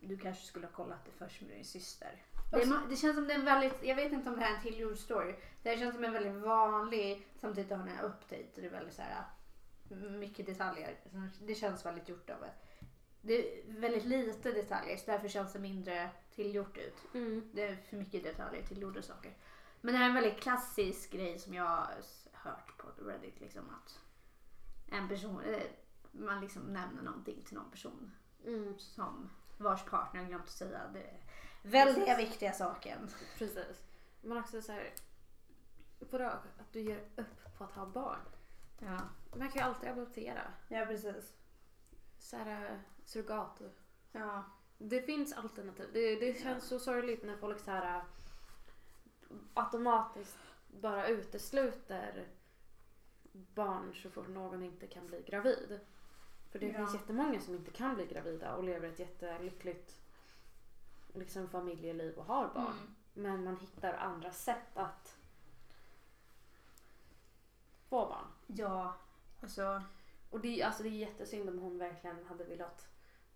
Du 0.01 0.17
kanske 0.17 0.45
skulle 0.45 0.65
ha 0.67 0.73
kollat 0.73 1.05
det 1.05 1.11
först 1.11 1.41
med 1.41 1.49
din 1.51 1.65
syster. 1.65 2.23
Det, 2.51 2.61
är, 2.61 2.65
ma- 2.65 2.87
det 2.89 2.95
känns 2.95 3.15
som 3.15 3.27
det 3.27 3.33
är 3.33 3.39
en 3.39 3.45
väldigt, 3.45 3.83
jag 3.83 3.95
vet 3.95 4.11
inte 4.13 4.29
om 4.29 4.35
det 4.35 4.41
här 4.41 4.51
är 4.51 4.55
en 4.57 4.61
tillgjord 4.63 4.97
story. 4.97 5.35
Det 5.63 5.69
här 5.69 5.77
känns 5.77 5.95
som 5.95 6.03
en 6.03 6.13
väldigt 6.13 6.33
vanlig, 6.43 7.27
samtidigt 7.41 7.71
har 7.71 7.77
den 7.77 7.87
här 7.87 8.03
update 8.03 8.43
och 8.55 8.61
det 8.61 8.65
är 8.67 8.71
väldigt 8.71 8.93
så 8.95 9.01
här 9.01 9.23
mycket 10.09 10.45
detaljer. 10.45 10.99
Det 11.41 11.55
känns 11.55 11.85
väldigt 11.85 12.09
gjort 12.09 12.29
av 12.29 12.45
det. 13.27 13.59
Är 13.59 13.79
väldigt 13.79 14.05
lite 14.05 14.51
detaljer 14.51 14.97
så 14.97 15.03
därför 15.11 15.27
känns 15.27 15.53
det 15.53 15.59
mindre 15.59 16.09
tillgjort 16.35 16.77
ut. 16.77 16.95
Mm. 17.13 17.49
Det 17.53 17.61
är 17.67 17.75
för 17.75 17.97
mycket 17.97 18.23
detaljer 18.23 18.63
till 18.63 18.81
gjorda 18.81 19.01
saker. 19.01 19.37
Men 19.81 19.93
det 19.93 19.97
här 19.97 20.05
är 20.05 20.09
en 20.09 20.15
väldigt 20.15 20.41
klassisk 20.41 21.11
grej 21.11 21.39
som 21.39 21.53
jag 21.53 21.63
har 21.63 21.93
hört 22.31 22.77
på 22.77 22.87
Reddit. 23.03 23.39
Liksom, 23.39 23.69
att 23.69 23.99
en 24.91 25.07
person, 25.07 25.41
eh, 25.41 25.63
man 26.11 26.41
liksom 26.41 26.61
nämner 26.61 27.01
någonting 27.03 27.41
till 27.43 27.55
någon 27.57 27.71
person 27.71 28.11
Mm. 28.45 28.77
som 28.79 29.29
vars 29.57 29.83
partner 29.85 30.21
har 30.21 30.27
glömt 30.27 30.43
att 30.43 30.49
säga 30.49 30.81
det 30.93 31.13
väldigt 31.63 32.17
viktiga 32.19 32.51
saken. 32.53 33.09
Precis. 33.37 33.81
Men 34.21 34.37
också 34.37 34.61
så 34.61 34.71
här. 34.71 34.93
Vadå? 35.99 36.25
Att 36.59 36.73
du 36.73 36.79
ger 36.81 36.99
upp 37.15 37.57
på 37.57 37.63
att 37.63 37.71
ha 37.71 37.85
barn. 37.85 38.19
Ja, 38.79 38.99
Man 39.35 39.49
kan 39.49 39.53
ju 39.53 39.59
alltid 39.61 39.89
adoptera. 39.89 40.41
ja 40.67 40.85
precis. 40.85 41.33
Så 42.19 42.37
här, 42.37 42.81
surrogat. 43.05 43.61
Ja, 44.11 44.43
Det 44.77 45.01
finns 45.01 45.33
alternativ. 45.33 45.89
Det, 45.93 46.15
det 46.15 46.41
känns 46.41 46.63
så 46.67 46.79
sorgligt 46.79 47.23
när 47.23 47.37
folk 47.37 47.59
så 47.59 47.71
här 47.71 47.97
äh, 47.97 48.03
automatiskt 49.53 50.37
bara 50.67 51.07
utesluter 51.07 52.27
barn 53.31 53.95
så 53.95 54.09
fort 54.09 54.27
någon 54.27 54.63
inte 54.63 54.87
kan 54.87 55.07
bli 55.07 55.21
gravid. 55.27 55.79
För 56.51 56.59
det 56.59 56.65
Ja. 56.67 56.73
finns 56.77 56.93
jättemånga 56.93 57.39
som 57.39 57.55
inte 57.55 57.71
kan 57.71 57.95
bli 57.95 58.05
gravida 58.05 58.55
och 58.55 58.63
lever 58.63 58.87
ett 58.89 58.99
jättelyckligt 58.99 60.01
liksom, 61.13 61.49
familjeliv 61.49 62.17
och 62.17 62.25
har 62.25 62.47
barn. 62.53 62.73
Mm. 62.77 62.95
Men 63.13 63.43
man 63.43 63.57
hittar 63.57 63.93
andra 63.93 64.31
sätt 64.31 64.77
att 64.77 65.17
få 67.89 68.05
barn. 68.07 68.25
ja 68.47 68.93
alltså 69.41 69.81
Och 70.29 70.39
det, 70.39 70.63
alltså, 70.63 70.83
det 70.83 70.89
är 70.89 70.91
jättesynd 70.91 71.49
om 71.49 71.59
hon 71.59 71.77
verkligen 71.77 72.25
hade 72.25 72.43
velat 72.43 72.87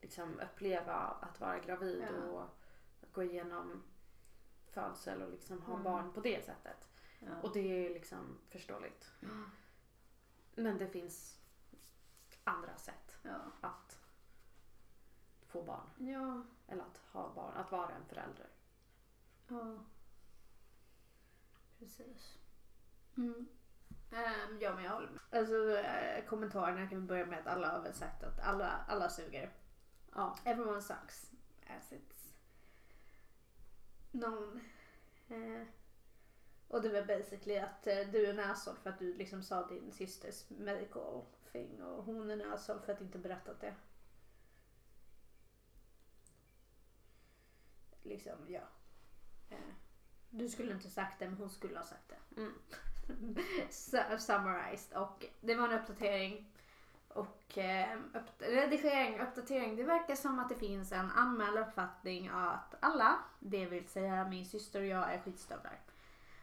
liksom, 0.01 0.39
uppleva 0.39 0.93
att 0.95 1.39
vara 1.39 1.59
gravid 1.59 2.07
Ja. 2.09 2.23
och 2.23 2.49
gå 3.11 3.23
igenom 3.23 3.83
födsel 4.71 5.21
och 5.21 5.29
liksom 5.31 5.61
ha 5.61 5.73
Mm. 5.73 5.83
barn 5.83 6.13
på 6.13 6.21
det 6.21 6.45
sättet. 6.45 6.89
ja. 7.19 7.29
Och 7.43 7.53
det 7.53 7.85
är 7.85 7.93
liksom 7.93 8.37
förståeligt. 8.49 9.11
Men 10.55 10.77
det 10.77 10.87
finns 10.87 11.39
andra 12.43 12.77
sätt 12.77 13.17
ja. 13.23 13.37
att 13.61 13.99
få 15.47 15.63
barn. 15.63 15.89
ja. 15.97 16.43
Eller 16.67 16.83
att 16.83 16.97
ha 16.97 17.33
barn, 17.33 17.57
att 17.57 17.71
vara 17.71 17.89
en 17.89 18.05
förälder. 18.05 18.47
Ja. 19.47 19.77
Precis. 21.79 22.37
Mm. 23.17 23.47
Ehm, 24.11 24.59
ja 24.61 24.75
men 24.75 24.83
jag 24.83 24.91
håller 24.91 25.09
med. 25.09 25.39
Alltså 25.39 25.77
eh, 25.77 26.25
kommentarerna 26.25 26.87
kan 26.89 27.01
vi 27.01 27.07
börja 27.07 27.25
med 27.25 27.39
att 27.39 27.47
alla 27.47 27.67
har 27.71 27.79
väl 27.81 27.93
sagt 27.93 28.23
att 28.23 28.39
alla, 28.39 28.69
alla 28.87 29.09
suger. 29.09 29.51
Ja. 30.15 30.37
Everyone 30.45 30.81
sucks 30.81 31.31
as 31.67 31.91
it's 31.91 32.33
known. 34.11 34.59
Eh, 35.29 35.67
och 36.67 36.81
det 36.81 36.89
var 36.89 37.01
basically 37.05 37.57
att 37.57 37.87
eh, 37.87 37.97
du 38.11 38.25
är 38.25 38.33
en 38.33 38.39
asshole 38.51 38.77
för 38.79 38.89
att 38.89 38.99
du 38.99 39.13
liksom 39.13 39.43
sa 39.43 39.67
din 39.67 39.91
systers 39.91 40.49
medical 40.49 41.25
thing 41.51 41.83
och 41.83 42.03
hon 42.03 42.29
är 42.29 42.33
en 42.33 42.53
asshole 42.53 42.81
för 42.81 42.93
att 42.93 43.01
inte 43.01 43.17
berättat 43.19 43.61
det. 43.61 43.75
Liksom, 48.01 48.45
ja. 48.47 48.61
Eh, 49.49 49.57
du 50.29 50.49
skulle 50.49 50.73
inte 50.73 50.89
sagt 50.89 51.19
det 51.19 51.25
men 51.29 51.37
hon 51.37 51.49
skulle 51.49 51.77
ha 51.77 51.85
sagt 51.85 52.09
det. 52.09 52.41
Mm. 52.41 52.53
Su- 53.69 54.17
Summarized 54.17 54.97
och 54.97 55.25
det 55.41 55.55
var 55.55 55.69
en 55.69 55.79
uppdatering. 55.79 56.51
Och 57.09 57.57
eh, 57.57 57.97
upp, 58.13 58.41
redigering, 58.41 59.19
uppdatering. 59.19 59.75
Det 59.75 59.83
verkar 59.83 60.15
som 60.15 60.39
att 60.39 60.49
det 60.49 60.55
finns 60.55 60.91
en 60.91 61.11
anmäld 61.11 61.57
uppfattning 61.57 62.27
att 62.33 62.75
alla, 62.79 63.19
det 63.39 63.65
vill 63.65 63.87
säga 63.87 64.27
min 64.29 64.45
syster 64.45 64.81
och 64.81 64.87
jag, 64.87 65.13
är 65.13 65.21
skitstövlar. 65.21 65.79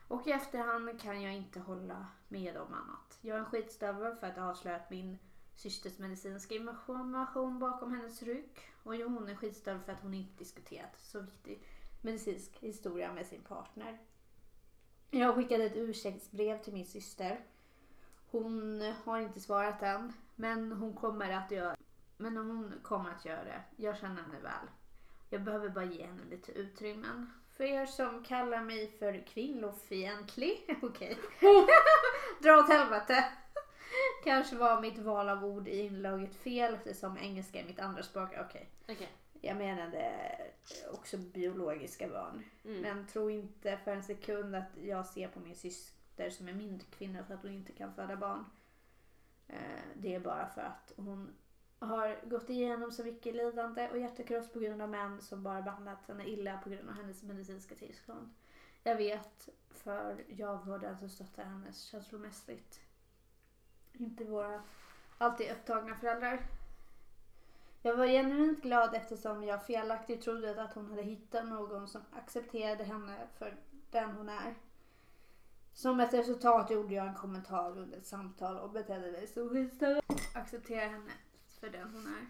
Och 0.08 0.26
i 0.26 0.32
efterhand 0.32 1.00
kan 1.00 1.22
jag 1.22 1.34
inte 1.34 1.60
hålla 1.60 2.06
med 2.28 2.56
om 2.56 2.74
annat. 2.74 3.18
Jag 3.20 3.36
är 3.36 3.40
en 3.40 3.46
skitstövel 3.46 4.16
för 4.16 4.26
att 4.26 4.36
ha 4.36 4.50
avslöjat 4.50 4.90
min 4.90 5.18
systers 5.54 5.98
medicinska 5.98 6.54
information 6.54 7.58
bakom 7.58 7.92
hennes 7.92 8.22
rygg. 8.22 8.58
Och 8.82 8.94
hon 8.94 9.28
är 9.28 9.34
skitstövel 9.34 9.82
för 9.82 9.92
att 9.92 10.02
hon 10.02 10.14
inte 10.14 10.38
diskuterat 10.38 10.98
så 10.98 11.20
viktig 11.20 11.62
medicinsk 12.02 12.56
historia 12.60 13.12
med 13.12 13.26
sin 13.26 13.42
partner. 13.42 13.98
Jag 15.10 15.26
har 15.26 15.34
skickat 15.34 15.60
ett 15.60 15.76
ursäktsbrev 15.76 16.62
till 16.62 16.72
min 16.72 16.86
syster. 16.86 17.40
Hon 18.30 18.80
har 19.04 19.18
inte 19.18 19.40
svarat 19.40 19.82
än, 19.82 20.12
men 20.34 20.72
hon 20.72 20.94
kommer 20.94 21.30
att 21.30 21.50
göra 21.50 21.76
men 22.16 22.36
hon 22.36 22.72
kommer 22.82 23.10
att 23.10 23.24
göra 23.24 23.44
det. 23.44 23.62
Jag 23.76 23.98
känner 23.98 24.22
henne 24.22 24.40
väl. 24.42 24.70
Jag 25.30 25.42
behöver 25.42 25.68
bara 25.68 25.84
ge 25.84 26.06
henne 26.06 26.22
lite 26.30 26.52
utrymmen. 26.52 27.30
För 27.56 27.64
er 27.64 27.86
som 27.86 28.24
kallar 28.24 28.62
mig 28.62 28.90
för 28.98 29.26
kvinnofientlig, 29.26 30.78
okej. 30.82 31.18
Dra 32.42 32.58
åt 32.58 32.68
helvete. 32.68 33.24
Kanske 34.24 34.56
var 34.56 34.80
mitt 34.80 34.98
val 34.98 35.28
av 35.28 35.44
ord 35.44 35.68
i 35.68 35.80
inlaget 35.80 36.34
fel 36.34 36.74
eftersom 36.74 37.18
engelska 37.18 37.60
är 37.60 37.64
mitt 37.64 37.80
andra 37.80 38.02
språk. 38.02 38.28
Okej. 38.46 38.68
Okej. 38.88 39.08
Jag 39.40 39.56
menade 39.56 40.12
också 40.92 41.16
biologiska 41.16 42.08
barn. 42.08 42.44
Mm. 42.64 42.80
Men 42.80 43.06
tro 43.06 43.30
inte 43.30 43.78
för 43.84 43.90
en 43.90 44.02
sekund 44.02 44.56
att 44.56 44.70
jag 44.82 45.06
ser 45.06 45.28
på 45.28 45.40
min 45.40 45.54
syster 45.54 45.96
som 46.30 46.48
är 46.48 46.52
mindre 46.52 46.86
kvinna 46.90 47.24
för 47.24 47.34
att 47.34 47.42
hon 47.42 47.52
inte 47.52 47.72
kan 47.72 47.94
föda 47.94 48.16
barn. 48.16 48.44
Eh, 49.48 49.56
det 49.96 50.14
är 50.14 50.20
bara 50.20 50.46
för 50.48 50.60
att 50.60 50.92
hon 50.96 51.34
har 51.78 52.20
gått 52.24 52.50
igenom 52.50 52.92
så 52.92 53.04
mycket 53.04 53.34
lidande 53.34 53.88
och 53.90 53.98
hjärtekross 53.98 54.52
på 54.52 54.58
grund 54.58 54.82
av 54.82 54.88
män 54.88 55.22
som 55.22 55.42
bara 55.42 55.62
behandlat 55.62 56.08
henne 56.08 56.28
illa 56.28 56.56
på 56.56 56.70
grund 56.70 56.88
av 56.88 56.94
hennes 56.94 57.22
medicinska 57.22 57.74
tillstånd. 57.74 58.30
Jag 58.82 58.96
vet 58.96 59.48
för 59.70 60.24
jag 60.28 60.64
var 60.66 60.78
den 60.78 60.98
som 60.98 61.08
stöttade 61.08 61.48
henne 61.48 61.72
känslomässigt. 61.72 62.80
Inte 63.92 64.24
våra 64.24 64.62
alltid 65.18 65.50
upptagna 65.50 65.94
föräldrar. 65.96 66.46
Jag 67.82 67.96
var 67.96 68.06
genuint 68.06 68.62
glad 68.62 68.94
eftersom 68.94 69.44
jag 69.44 69.66
felaktigt 69.66 70.22
trodde 70.22 70.62
att 70.62 70.74
hon 70.74 70.90
hade 70.90 71.02
hittat 71.02 71.46
någon 71.46 71.88
som 71.88 72.02
accepterade 72.12 72.84
henne 72.84 73.26
för 73.38 73.56
den 73.90 74.10
hon 74.10 74.28
är. 74.28 74.54
Som 75.76 76.00
ett 76.00 76.14
resultat 76.14 76.70
gjorde 76.70 76.94
jag 76.94 77.06
en 77.06 77.14
kommentar 77.14 77.78
under 77.78 77.98
ett 77.98 78.06
samtal 78.06 78.56
och 78.58 78.70
betedde 78.70 79.12
mig 79.12 79.26
så 79.26 79.48
skitstövel. 79.48 80.02
Acceptera 80.34 80.88
henne 80.88 81.12
för 81.60 81.70
den 81.70 81.94
hon 81.94 82.06
är. 82.06 82.26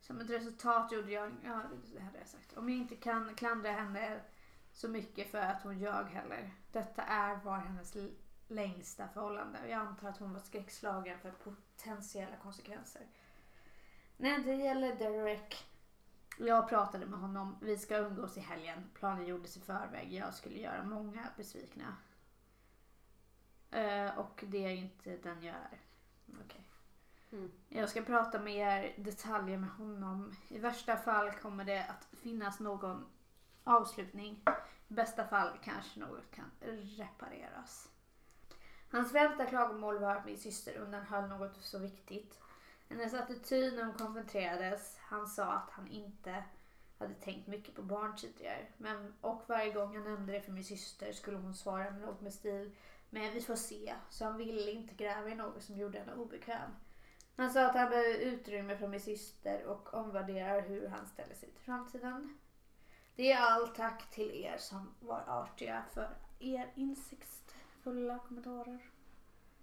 Som 0.00 0.20
ett 0.20 0.30
resultat 0.30 0.92
gjorde 0.92 1.10
jag, 1.10 1.32
ja 1.44 1.62
det 1.94 2.00
hade 2.00 2.18
jag 2.18 2.28
sagt. 2.28 2.56
Om 2.56 2.68
jag 2.68 2.78
inte 2.78 2.96
kan 2.96 3.34
klandra 3.34 3.70
henne 3.70 4.20
så 4.72 4.88
mycket 4.88 5.30
för 5.30 5.38
att 5.38 5.62
hon 5.62 5.78
ljög 5.78 6.06
heller. 6.06 6.50
Detta 6.72 7.02
är 7.02 7.36
var 7.44 7.58
hennes 7.58 7.96
längsta 8.48 9.08
förhållande 9.08 9.58
och 9.62 9.70
jag 9.70 9.80
antar 9.80 10.08
att 10.08 10.18
hon 10.18 10.32
var 10.32 10.40
skräckslagen 10.40 11.18
för 11.18 11.30
potentiella 11.30 12.36
konsekvenser. 12.42 13.02
När 14.16 14.38
det 14.38 14.54
gäller 14.54 14.94
Derek. 14.94 15.64
Jag 16.38 16.68
pratade 16.68 17.06
med 17.06 17.18
honom. 17.18 17.56
Vi 17.60 17.78
ska 17.78 17.96
umgås 17.96 18.36
i 18.36 18.40
helgen. 18.40 18.90
Planen 18.94 19.26
gjordes 19.26 19.56
i 19.56 19.60
förväg. 19.60 20.12
Jag 20.12 20.34
skulle 20.34 20.58
göra 20.58 20.84
många 20.84 21.28
besvikna. 21.36 21.96
Eh, 23.70 24.18
och 24.18 24.44
det 24.46 24.64
är 24.64 24.70
inte 24.70 25.16
den 25.16 25.42
jag 25.42 25.54
är. 25.54 25.80
Okej. 26.44 26.64
Mm. 27.32 27.52
Jag 27.68 27.88
ska 27.88 28.02
prata 28.02 28.40
mer 28.40 28.94
detaljer 28.96 29.58
med 29.58 29.70
honom. 29.70 30.36
I 30.48 30.58
värsta 30.58 30.96
fall 30.96 31.30
kommer 31.30 31.64
det 31.64 31.84
att 31.84 32.08
finnas 32.12 32.60
någon 32.60 33.06
avslutning. 33.64 34.44
I 34.88 34.94
bästa 34.94 35.26
fall 35.26 35.58
kanske 35.64 36.00
något 36.00 36.30
kan 36.30 36.50
repareras. 36.96 37.88
Hans 38.90 39.12
främsta 39.12 39.46
klagomål 39.46 39.98
var 39.98 40.16
att 40.16 40.26
min 40.26 40.38
syster 40.38 40.76
undanhöll 40.76 41.28
något 41.28 41.56
så 41.56 41.78
viktigt. 41.78 42.40
Hennes 42.88 43.14
attityd 43.14 43.74
när 43.74 43.84
hon 43.84 43.94
konfronterades. 43.94 44.98
Han 45.00 45.26
sa 45.26 45.52
att 45.52 45.70
han 45.70 45.88
inte 45.88 46.44
hade 46.98 47.14
tänkt 47.14 47.46
mycket 47.46 47.74
på 47.74 47.82
barn 47.82 48.16
tidigare. 48.16 48.66
Men, 48.76 49.14
och 49.20 49.42
varje 49.46 49.72
gång 49.72 49.94
jag 49.94 50.04
nämnde 50.04 50.32
det 50.32 50.40
för 50.40 50.52
min 50.52 50.64
syster 50.64 51.12
skulle 51.12 51.36
hon 51.36 51.54
svara 51.54 51.90
med 51.90 52.00
något 52.00 52.20
med 52.20 52.34
stil. 52.34 52.76
Men 53.10 53.34
vi 53.34 53.40
får 53.40 53.56
se. 53.56 53.94
Så 54.08 54.24
han 54.24 54.36
ville 54.36 54.70
inte 54.70 54.94
gräva 54.94 55.28
i 55.28 55.34
något 55.34 55.62
som 55.62 55.76
gjorde 55.76 55.98
henne 55.98 56.14
obekväm. 56.14 56.70
Han 57.36 57.50
sa 57.50 57.66
att 57.66 57.74
han 57.74 57.90
behöver 57.90 58.18
utrymme 58.18 58.76
från 58.76 58.90
min 58.90 59.00
syster 59.00 59.64
och 59.66 59.94
omvärderar 59.94 60.62
hur 60.62 60.88
han 60.88 61.06
ställer 61.06 61.34
sig 61.34 61.50
till 61.50 61.64
framtiden. 61.64 62.38
Det 63.16 63.32
är 63.32 63.40
allt 63.40 63.74
tack 63.74 64.10
till 64.10 64.30
er 64.30 64.56
som 64.58 64.94
var 65.00 65.24
artiga 65.28 65.84
för 65.92 66.16
er 66.38 66.72
insiktsfulla 66.74 68.18
kommentarer. 68.18 68.90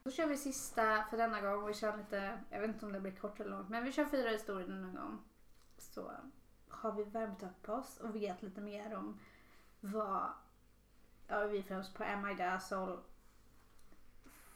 Då 0.03 0.11
kör 0.11 0.27
vi 0.27 0.37
sista 0.37 1.03
för 1.09 1.17
denna 1.17 1.41
gång. 1.41 1.67
Vi 1.67 1.73
kör 1.73 1.97
lite, 1.97 2.39
jag 2.49 2.59
vet 2.59 2.69
inte 2.69 2.85
om 2.85 2.93
det 2.93 2.99
blir 2.99 3.15
kort 3.15 3.39
eller 3.39 3.49
långt, 3.49 3.69
men 3.69 3.83
vi 3.83 3.91
kör 3.91 4.05
fyra 4.05 4.29
historier 4.29 4.67
denna 4.67 5.01
gång. 5.01 5.19
Så 5.77 6.11
har 6.67 6.91
vi 6.91 7.03
värmt 7.03 7.43
upp 7.43 7.69
oss 7.69 7.97
och 7.97 8.15
vet 8.15 8.41
lite 8.41 8.61
mer 8.61 8.95
om 8.95 9.19
vad, 9.79 10.29
ja 11.27 11.43
vi 11.43 11.57
är 11.57 11.63
främst 11.63 11.93
på 11.93 12.03
Am 12.03 12.29
I 12.29 12.37
the 12.37 12.43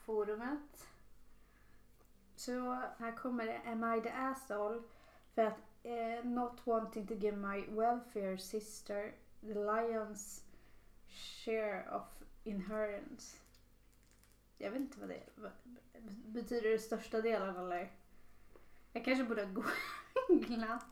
forumet. 0.06 0.88
Så 2.36 2.82
här 2.98 3.18
kommer 3.18 3.46
det 3.46 3.62
Am 3.66 3.94
I 3.94 4.02
the 4.02 4.10
Asshole 4.10 4.82
för 5.36 5.42
att 5.42 5.60
eh, 5.84 6.26
not 6.26 6.68
wanting 6.68 7.08
to 7.08 7.14
give 7.14 7.38
my 7.38 7.66
welfare 7.68 8.38
sister 8.38 9.14
the 9.42 9.54
lion's 9.54 10.42
share 11.46 11.90
of 11.92 12.04
inheritance. 12.44 13.38
Jag 14.58 14.72
vet 14.72 14.80
inte 14.80 15.00
vad 15.00 15.10
det 15.10 15.24
vad, 15.36 15.52
betyder. 16.26 16.70
det 16.70 16.80
största 16.80 17.22
delen 17.22 17.56
eller? 17.56 17.92
Jag 18.94 19.06
kanske 19.06 19.24
borde 19.24 19.46
ha 19.46 19.52
googlat. 20.28 20.86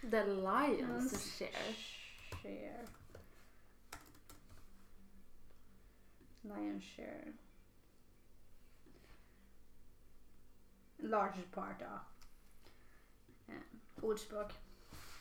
The 0.00 0.24
Lions 0.24 1.38
share. 1.38 1.74
Share. 2.42 2.86
Lion 6.42 6.80
share. 6.80 7.32
Large 11.02 11.42
part, 11.42 11.76
ja. 11.80 12.00
Eh, 13.46 14.04
ordspråk. 14.04 14.52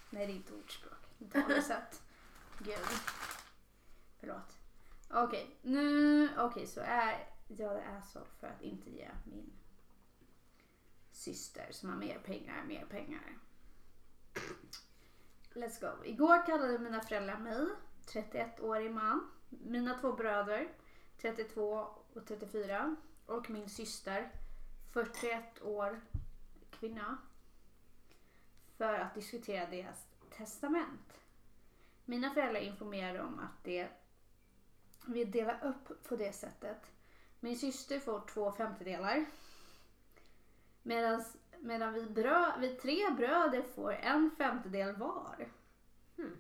Nej, 0.10 0.28
det 0.28 0.34
är 0.34 0.36
inte 0.36 0.54
ordspråk. 0.54 1.32
Talesätt. 1.32 2.02
Gud. 2.60 2.88
Förlåt. 4.20 4.58
Okej, 5.10 5.58
nu... 5.62 6.30
Okej, 6.38 6.68
så 6.68 6.82
är 6.82 7.28
jag 7.48 7.72
det 7.72 7.88
asshole 7.88 8.26
för 8.40 8.48
att 8.48 8.62
inte 8.62 8.90
ge 8.90 9.10
min 9.24 9.54
syster 11.12 11.68
som 11.72 11.90
har 11.90 11.98
mer 11.98 12.20
pengar, 12.20 12.64
mer 12.68 12.86
pengar. 12.86 13.38
Let's 15.54 15.82
go. 15.82 16.06
Igår 16.06 16.46
kallade 16.46 16.80
mina 16.80 17.02
föräldrar 17.02 17.38
mig, 17.38 17.68
31-årig 18.08 18.92
man, 18.92 19.32
mina 19.50 20.00
två 20.00 20.14
bröder, 20.14 20.68
32 21.22 21.88
och 22.14 22.26
34 22.28 22.96
och 23.26 23.50
min 23.50 23.70
syster, 23.70 24.32
41 24.92 25.62
år 25.62 26.02
kvinna, 26.70 27.18
för 28.78 28.94
att 28.94 29.16
diskutera 29.16 29.70
deras 29.70 30.08
testament. 30.38 31.14
Mina 32.06 32.34
föräldrar 32.34 32.62
informerade 32.62 33.22
om 33.22 33.40
att 33.40 33.64
det 33.64 33.90
vi 35.08 35.26
delar 35.26 35.60
upp 35.64 36.04
på 36.04 36.16
det 36.16 36.34
sättet. 36.34 36.92
Min 37.40 37.58
syster 37.58 38.00
får 38.00 38.22
två 38.34 38.52
femtedelar. 38.52 39.26
Medan, 40.84 41.24
medan 41.60 41.94
vi, 41.94 42.06
brö, 42.06 42.60
vi 42.60 42.76
tre 42.76 43.10
bröder 43.18 43.62
får 43.62 43.92
en 43.94 44.32
femtedel 44.38 44.96
var. 44.96 45.50
Hmm. 46.18 46.38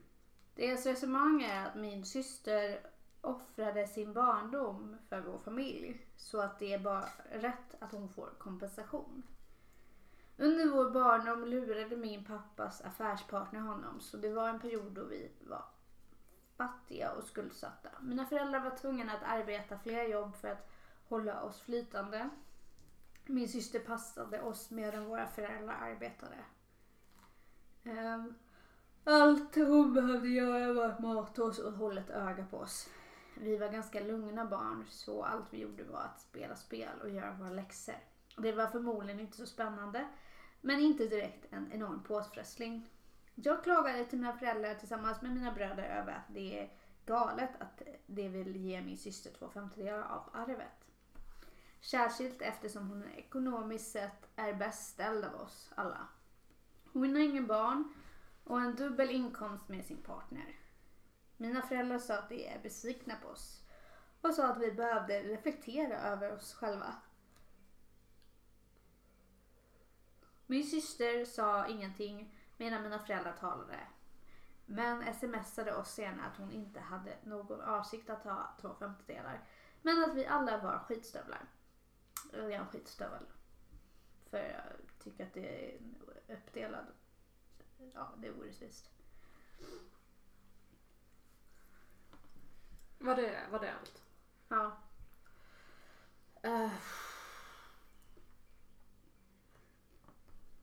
Deras 0.55 0.85
resonemang 0.85 1.43
är 1.43 1.65
att 1.65 1.75
min 1.75 2.05
syster 2.05 2.90
offrade 3.21 3.87
sin 3.87 4.13
barndom 4.13 4.97
för 5.09 5.21
vår 5.21 5.39
familj. 5.39 6.07
Så 6.15 6.41
att 6.41 6.59
det 6.59 6.73
är 6.73 6.79
bara 6.79 7.05
rätt 7.31 7.75
att 7.79 7.91
hon 7.91 8.09
får 8.09 8.29
kompensation. 8.37 9.23
Under 10.37 10.65
vår 10.65 10.89
barndom 10.89 11.45
lurade 11.45 11.97
min 11.97 12.25
pappas 12.25 12.81
affärspartner 12.81 13.59
honom 13.59 13.99
så 13.99 14.17
det 14.17 14.29
var 14.29 14.49
en 14.49 14.59
period 14.59 14.91
då 14.91 15.03
vi 15.03 15.31
var 15.39 15.63
fattiga 16.57 17.11
och 17.11 17.23
skuldsatta. 17.23 17.89
Mina 18.01 18.25
föräldrar 18.25 18.59
var 18.59 18.77
tvungna 18.77 19.13
att 19.13 19.23
arbeta 19.23 19.79
flera 19.79 20.07
jobb 20.07 20.35
för 20.35 20.47
att 20.47 20.69
hålla 21.07 21.41
oss 21.41 21.61
flytande. 21.61 22.29
Min 23.25 23.49
syster 23.49 23.79
passade 23.79 24.41
oss 24.41 24.71
medan 24.71 25.05
våra 25.05 25.27
föräldrar 25.27 25.75
arbetade. 25.81 26.37
Ehm, 27.83 28.33
allt 29.03 29.55
hon 29.55 29.93
behövde 29.93 30.27
göra 30.27 30.73
var 30.73 30.85
att 30.85 30.99
mata 30.99 31.43
oss 31.43 31.59
och 31.59 31.73
hålla 31.73 32.01
ett 32.01 32.09
öga 32.09 32.45
på 32.45 32.57
oss. 32.57 32.89
Vi 33.41 33.57
var 33.57 33.69
ganska 33.69 33.99
lugna 33.99 34.45
barn 34.45 34.85
så 34.89 35.23
allt 35.23 35.45
vi 35.53 35.57
gjorde 35.57 35.83
var 35.83 35.99
att 35.99 36.21
spela 36.21 36.55
spel 36.55 37.01
och 37.01 37.09
göra 37.09 37.33
våra 37.33 37.49
läxor. 37.49 37.95
Det 38.37 38.51
var 38.51 38.67
förmodligen 38.67 39.19
inte 39.19 39.37
så 39.37 39.45
spännande 39.45 40.07
men 40.61 40.79
inte 40.79 41.07
direkt 41.07 41.53
en 41.53 41.71
enorm 41.71 42.03
påfrestning. 42.03 42.89
Jag 43.35 43.63
klagade 43.63 44.05
till 44.05 44.19
mina 44.19 44.33
föräldrar 44.33 44.75
tillsammans 44.75 45.21
med 45.21 45.31
mina 45.31 45.51
bröder 45.51 45.83
över 45.83 46.11
att 46.11 46.33
det 46.33 46.59
är 46.59 46.69
galet 47.05 47.49
att 47.59 47.81
de 48.05 48.29
vill 48.29 48.55
ge 48.55 48.81
min 48.81 48.97
syster 48.97 49.31
två 49.31 49.49
femtedelar 49.49 50.03
av 50.03 50.29
arvet. 50.33 50.85
Särskilt 51.79 52.41
eftersom 52.41 52.89
hon 52.89 53.03
ekonomiskt 53.15 53.91
sett 53.91 54.29
är 54.35 54.53
bäst 54.53 54.89
ställd 54.93 55.25
av 55.25 55.35
oss 55.35 55.71
alla. 55.75 56.07
Hon 56.93 57.15
har 57.15 57.21
ingen 57.21 57.47
barn 57.47 57.93
och 58.43 58.61
en 58.61 58.75
dubbel 58.75 59.09
inkomst 59.09 59.69
med 59.69 59.85
sin 59.85 60.01
partner. 60.03 60.55
Mina 61.41 61.61
föräldrar 61.61 61.99
sa 61.99 62.17
att 62.17 62.29
de 62.29 62.47
är 62.47 62.59
besvikna 62.63 63.15
på 63.15 63.27
oss 63.27 63.63
och 64.21 64.33
sa 64.33 64.47
att 64.47 64.61
vi 64.61 64.71
behövde 64.71 65.23
reflektera 65.23 66.01
över 66.01 66.31
oss 66.35 66.53
själva. 66.53 66.95
Min 70.45 70.63
syster 70.63 71.25
sa 71.25 71.67
ingenting 71.67 72.35
medan 72.57 72.83
mina 72.83 72.99
föräldrar 72.99 73.37
talade. 73.39 73.79
Men 74.65 75.13
smsade 75.13 75.75
oss 75.75 75.93
senare 75.93 76.27
att 76.27 76.37
hon 76.37 76.51
inte 76.51 76.79
hade 76.79 77.17
någon 77.23 77.61
avsikt 77.61 78.09
att 78.09 78.23
ta 78.23 78.57
två 78.61 78.73
femtedelar. 78.79 79.47
Men 79.81 80.03
att 80.03 80.15
vi 80.15 80.25
alla 80.25 80.57
var 80.57 80.79
skitstövlar. 80.79 81.45
Jag 82.31 82.51
är 82.51 82.59
en 82.59 82.67
skitstövel. 82.67 83.25
För 84.29 84.37
jag 84.37 84.63
tycker 85.03 85.25
att 85.25 85.33
det 85.33 85.75
är 85.75 85.79
uppdelad. 86.33 86.85
Ja, 87.93 88.13
det 88.17 88.27
är 88.27 88.39
orättvist. 88.39 88.91
Var 93.01 93.15
det, 93.15 93.47
var 93.51 93.59
det 93.59 93.73
allt? 93.73 94.03
Ja. 94.49 94.77
Uh, 96.45 96.73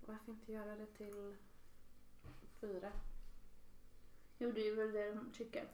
varför 0.00 0.32
inte 0.32 0.52
göra 0.52 0.76
det 0.76 0.86
till 0.86 1.36
fyra? 2.60 2.92
Jo, 4.38 4.52
det 4.52 4.68
är 4.68 4.76
väl 4.76 4.92
det 4.92 5.12
de 5.14 5.32
tycker. 5.32 5.68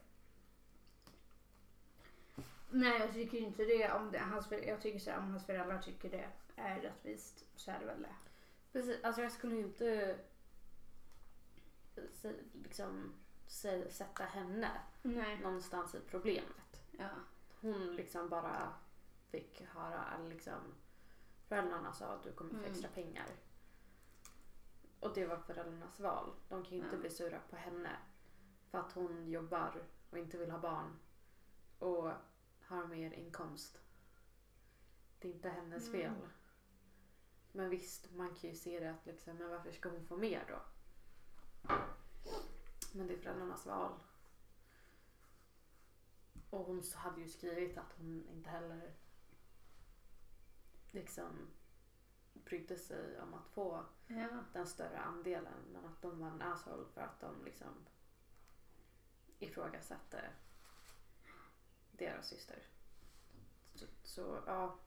Nej, 2.70 3.00
jag 3.00 3.12
tycker 3.12 3.38
inte 3.38 3.64
det. 3.64 3.92
Om 3.92 4.11
det 4.12 4.18
hans, 4.18 4.50
jag 4.50 4.81
tycker 4.81 4.98
så 4.98 5.11
här, 5.11 5.18
om 5.18 5.31
hans 5.31 5.46
föräldrar 5.46 5.83
tycker 5.83 6.11
det 6.11 6.29
är 6.57 6.81
rättvist 6.81 7.44
så 7.57 7.70
är 7.70 7.81
det 7.81 7.87
väl 7.87 8.03
det. 8.03 8.14
Precis, 8.72 9.05
alltså 9.05 9.22
jag 9.22 9.33
skulle 9.33 9.55
ju 9.55 9.62
inte 9.62 10.18
sä- 11.96 12.42
liksom 12.53 13.12
sätta 13.90 14.25
henne 14.25 14.71
Nej. 15.03 15.38
någonstans 15.40 15.95
i 15.95 16.01
problemet. 16.01 16.85
Ja. 16.90 17.09
Hon 17.61 17.97
liksom 17.97 18.29
bara 18.29 18.73
fick 19.31 19.62
höra 19.62 20.19
liksom 20.29 20.75
föräldrarna 21.49 21.93
sa 21.93 22.07
att 22.07 22.23
du 22.23 22.33
kommer 22.33 22.51
få 22.51 22.57
Mm. 22.59 22.71
extra 22.71 22.88
pengar. 22.88 23.27
Och 25.01 25.14
det 25.14 25.27
var 25.27 25.37
föräldrarnas 25.37 26.01
val. 26.01 26.33
De 26.49 26.62
kan 26.64 26.73
ju 26.73 26.85
inte 26.85 26.97
Ja. 26.97 27.01
bli 27.01 27.11
sura 27.11 27.38
på 27.51 27.57
henne 27.57 27.97
för 28.71 28.79
att 28.79 28.93
hon 28.93 29.29
jobbar 29.29 29.83
och 30.11 30.19
inte 30.19 30.38
vill 30.38 30.51
ha 30.51 30.59
barn 30.59 30.99
och 31.79 32.11
har 32.61 32.87
mer 32.87 33.12
inkomst. 33.12 33.79
Det 35.19 35.29
är 35.29 35.33
inte 35.33 35.49
hennes 35.49 35.88
Mm. 35.88 36.01
fel. 36.01 36.29
Men 37.53 37.71
visst, 37.71 38.11
man 38.12 38.35
kan 38.35 38.51
ju 38.51 38.57
se 38.57 38.81
det 38.81 38.90
att 38.90 39.07
liksom, 39.07 39.37
men 39.37 39.49
varför 39.51 39.73
ska 39.73 39.88
hon 39.88 40.07
få 40.07 40.17
mer 40.17 40.45
då? 40.49 40.62
Men 42.96 43.07
det 43.07 43.14
är 43.14 43.18
föräldrarnas 43.18 43.66
val. 43.66 43.92
Och 46.50 46.64
hon 46.66 46.83
hade 46.94 47.20
ju 47.20 47.28
skrivit 47.28 47.78
att 47.78 47.92
hon 47.98 48.28
inte 48.28 48.50
heller 48.50 48.94
liksom 50.90 51.50
brydde 52.33 52.78
sig 52.78 53.20
om 53.20 53.35
att 53.35 53.46
få 53.46 53.85
Ja. 54.07 54.28
den 54.52 54.66
större 54.66 54.98
andelen 54.98 55.62
men 55.72 55.85
att 55.85 56.02
de 56.02 56.20
var 56.20 56.28
en 56.28 56.42
asshole 56.42 56.87
för 56.94 57.00
att 57.00 57.20
de 57.20 57.44
liksom 57.44 57.87
ifrågasatte 59.38 60.30
deras 61.92 62.28
syster. 62.28 62.62
Så, 63.74 63.87
så 64.02 64.42
ja. 64.46 64.78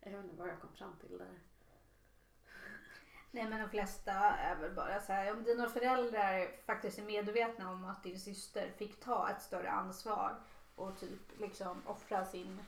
Jag 0.00 0.10
vet 0.10 0.24
inte 0.24 0.36
vad 0.36 0.48
jag 0.48 0.60
kom 0.60 0.72
fram 0.72 0.96
till 0.98 1.18
där. 1.18 1.40
Nej 3.36 3.48
men 3.50 3.60
de 3.60 3.68
flesta 3.68 4.12
är 4.22 4.56
väl 4.56 4.74
bara 4.74 5.00
så 5.00 5.12
här, 5.12 5.32
om 5.32 5.44
dina 5.44 5.68
föräldrar 5.68 6.48
faktiskt 6.66 6.98
är 6.98 7.02
medvetna 7.02 7.70
om 7.70 7.84
att 7.84 8.02
din 8.02 8.20
syster 8.20 8.70
fick 8.76 9.00
ta 9.00 9.30
ett 9.30 9.42
större 9.42 9.70
ansvar 9.70 10.34
och 10.74 10.98
typ 11.00 11.40
liksom 11.40 11.82
offra 11.86 12.24
sin 12.24 12.60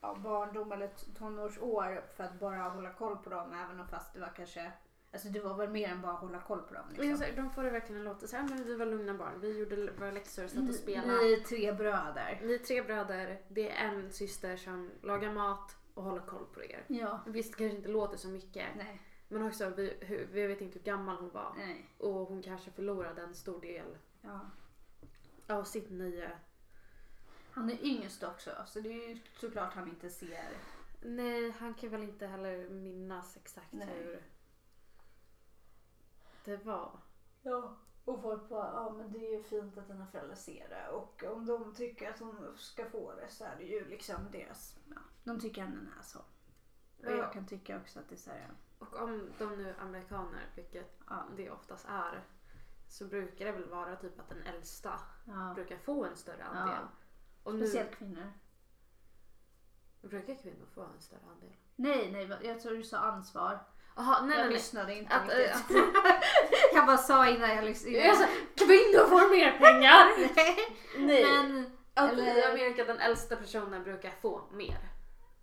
ja, 0.00 0.14
barndom 0.14 0.72
eller 0.72 0.90
tonårsår 1.18 2.04
för 2.16 2.24
att 2.24 2.40
bara 2.40 2.62
hålla 2.62 2.92
koll 2.92 3.16
på 3.16 3.30
dem 3.30 3.52
även 3.52 3.80
om 3.80 3.88
fast 3.88 4.14
det 4.14 4.20
var 4.20 4.32
kanske 4.36 4.72
Alltså 5.12 5.28
du 5.28 5.40
var 5.40 5.54
väl 5.54 5.70
mer 5.70 5.88
än 5.88 6.02
bara 6.02 6.12
att 6.12 6.20
hålla 6.20 6.40
koll 6.40 6.62
på 6.62 6.74
dem 6.74 6.84
Liksom. 6.90 7.26
De 7.36 7.50
får 7.50 7.62
det 7.62 7.70
verkligen 7.70 8.04
låta 8.04 8.26
så 8.26 8.36
här, 8.36 8.48
men 8.48 8.64
vi 8.64 8.74
var 8.74 8.86
lugna 8.86 9.14
barn. 9.14 9.40
Vi 9.40 9.58
gjorde 9.58 9.92
våra 9.92 10.10
läxor, 10.10 10.46
satt 10.46 10.58
och 10.58 10.64
Ni, 10.64 10.72
spelade. 10.72 11.12
ni 11.12 11.32
är 11.32 11.40
tre 11.40 11.72
bröder. 11.72 12.40
Ni 12.42 12.54
är 12.54 12.58
tre 12.58 12.82
bröder, 12.82 13.40
det 13.48 13.70
är 13.70 13.84
en 13.84 14.12
syster 14.12 14.56
som 14.56 14.90
lagar 15.02 15.32
mat 15.32 15.76
och 15.94 16.02
håller 16.02 16.20
koll 16.20 16.46
på 16.54 16.64
er. 16.64 16.84
Ja. 16.86 17.20
Visst, 17.26 17.52
det 17.52 17.58
kanske 17.58 17.76
inte 17.76 17.88
låter 17.88 18.16
så 18.16 18.28
mycket. 18.28 18.66
Nej. 18.76 19.00
Men 19.32 19.42
också, 19.42 19.68
vi, 19.76 19.96
hur, 20.00 20.26
vi 20.26 20.46
vet 20.46 20.60
inte 20.60 20.78
hur 20.78 20.84
gammal 20.84 21.16
hon 21.16 21.30
var. 21.30 21.54
Nej. 21.56 21.86
Och 21.98 22.10
hon 22.26 22.42
kanske 22.42 22.70
förlorade 22.70 23.22
en 23.22 23.34
stor 23.34 23.60
del 23.60 23.98
Ja. 24.22 24.40
av 25.48 25.64
sitt 25.64 25.90
nöje. 25.90 26.38
Han 27.50 27.70
är 27.70 27.84
yngst 27.84 28.22
också 28.22 28.50
så 28.66 28.80
det 28.80 28.88
är 28.88 29.08
ju 29.08 29.18
såklart 29.40 29.74
han 29.74 29.88
inte 29.88 30.10
ser. 30.10 30.48
Nej, 31.02 31.50
han 31.50 31.74
kan 31.74 31.90
väl 31.90 32.02
inte 32.02 32.26
heller 32.26 32.68
minnas 32.68 33.36
exakt 33.36 33.72
Nej. 33.72 33.88
hur 33.88 34.22
det 36.44 36.56
var. 36.56 36.98
Ja. 37.42 37.76
Och 38.04 38.22
folk 38.22 38.48
bara, 38.48 38.66
ja 38.74 38.90
men 38.98 39.12
det 39.12 39.18
är 39.26 39.30
ju 39.36 39.42
fint 39.42 39.78
att 39.78 39.88
dina 39.88 40.06
föräldrar 40.06 40.34
ser 40.36 40.68
det 40.68 40.88
och 40.88 41.24
om 41.24 41.46
de 41.46 41.74
tycker 41.74 42.10
att 42.10 42.18
hon 42.20 42.56
ska 42.56 42.90
få 42.90 43.14
det 43.14 43.28
så 43.30 43.44
är 43.44 43.56
det 43.56 43.64
ju 43.64 43.88
liksom 43.88 44.14
deras, 44.32 44.76
ja, 44.90 45.00
de 45.24 45.40
tycker 45.40 45.62
han 45.62 45.90
är 45.98 46.02
så. 46.02 46.18
Och 46.18 46.24
Ja. 47.04 47.10
jag 47.10 47.32
kan 47.32 47.46
tycka 47.46 47.76
också 47.80 47.98
att 47.98 48.08
det 48.08 48.14
är 48.14 48.18
så 48.18 48.30
här, 48.30 48.50
Och 48.82 49.02
om 49.02 49.30
de 49.38 49.56
nu 49.56 49.68
är 49.68 49.80
amerikaner, 49.80 50.46
vilket 50.54 51.00
ja. 51.08 51.24
det 51.36 51.50
oftast 51.50 51.86
är, 51.88 52.24
så 52.88 53.04
brukar 53.04 53.44
det 53.44 53.52
väl 53.52 53.68
vara 53.68 53.96
typ 53.96 54.20
att 54.20 54.28
den 54.28 54.42
äldsta 54.42 55.00
ja. 55.24 55.52
brukar 55.54 55.76
få 55.76 56.04
en 56.04 56.16
större 56.16 56.44
andel. 56.44 56.84
Och 57.42 57.54
nu 57.54 57.66
Speciellt 57.66 57.96
kvinnor. 57.96 58.32
brukar 60.00 60.34
kvinnor 60.34 60.66
få 60.74 60.82
en 60.82 61.00
större 61.00 61.20
andel. 61.30 61.56
Nej, 61.76 62.12
nej, 62.12 62.38
jag 62.48 62.60
tror 62.60 62.72
du 62.72 62.82
sa 62.82 62.98
ansvar. 62.98 63.58
Jaha, 63.96 64.22
nej 64.22 64.30
jag 64.30 64.38
nej 64.38 64.44
nej. 64.44 64.52
lyssnade 64.52 64.94
inte 64.98 65.14
Att, 65.14 65.28
riktigt. 65.28 65.76
äh, 65.76 65.82
jag 66.74 66.86
bara 66.86 66.96
sa 66.96 67.28
innan 67.28 67.50
jag 67.50 67.64
lyssnade. 67.64 68.16
Sa, 68.16 68.26
kvinnor 68.54 69.08
får 69.08 69.30
mer 69.30 69.58
pengar! 69.58 70.32
Nej. 71.06 71.24
Men 71.24 71.70
Att 71.94 72.12
Eller- 72.12 72.36
I 72.36 72.44
Amerika 72.44 72.84
den 72.84 72.98
äldsta 72.98 73.36
personen 73.36 73.82
brukar 73.82 74.10
få 74.10 74.48
mer. 74.52 74.91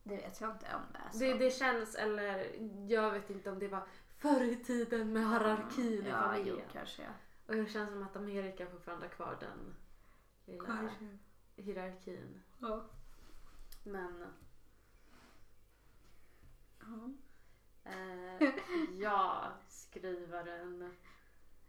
Det 0.10 0.16
vet 0.16 0.42
jag 0.42 0.52
inte 0.52 0.76
om 0.76 0.82
det 0.94 1.00
är 1.00 1.12
så. 1.12 1.20
Det, 1.20 1.34
det 1.46 1.52
känns, 1.52 1.96
eller 1.96 2.56
jag 2.88 3.12
vet 3.12 3.30
inte 3.30 3.52
om 3.52 3.60
det 3.60 3.68
var 3.68 3.88
förr 4.18 4.42
i 4.44 4.56
tiden 4.64 5.14
med 5.14 5.30
hierarkin 5.30 6.06
i 6.06 6.10
ja, 6.10 6.24
jo, 6.38 6.44
familjen. 6.44 6.70
kanske 6.74 7.02
ja. 7.04 7.10
Och 7.48 7.56
det 7.56 7.66
känns 7.66 7.90
som 7.90 8.04
att 8.04 8.16
Amerika 8.16 8.68
fortfarande 8.68 9.06
har 9.06 9.12
kvar 9.14 9.38
den 9.40 9.76
lilla 10.46 10.90
hierarkin. 11.56 12.42
Ja. 12.60 12.86
Men 13.84 14.26
Ja. 16.80 17.10
eh, 17.92 18.50
ja, 19.00 19.52
skrivaren. 19.68 20.96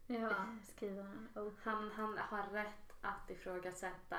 Ja, 0.06 0.30
skrivaren. 0.62 1.28
Oh. 1.34 1.52
Han, 1.62 1.90
han 1.90 2.18
har 2.18 2.42
rätt 2.52 2.92
att 3.00 3.30
ifrågasätta 3.30 4.18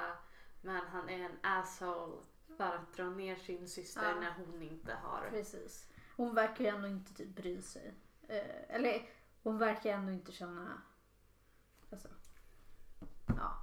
men 0.62 0.82
han 0.88 1.10
är 1.10 1.20
en 1.26 1.38
asshole 1.44 2.18
för 2.58 2.64
att 2.76 2.94
dra 2.94 3.10
ner 3.10 3.36
sin 3.36 3.68
syster 3.68 4.10
Ja. 4.14 4.20
när 4.20 4.32
hon 4.34 4.62
inte 4.62 4.94
har. 4.94 5.30
Precis. 5.30 5.88
Hon 6.18 6.36
verkar 6.36 6.64
ju 6.64 6.70
ändå 6.70 6.88
inte 6.88 7.14
typ 7.14 7.36
bry 7.36 7.62
sig. 7.62 7.94
Eh, 8.28 8.76
eller 8.76 9.10
hon 9.44 9.58
verkar 9.58 9.94
ändå 9.94 10.12
inte 10.12 10.32
känna... 10.32 10.82
Alltså, 11.92 12.08
ja. 13.38 13.58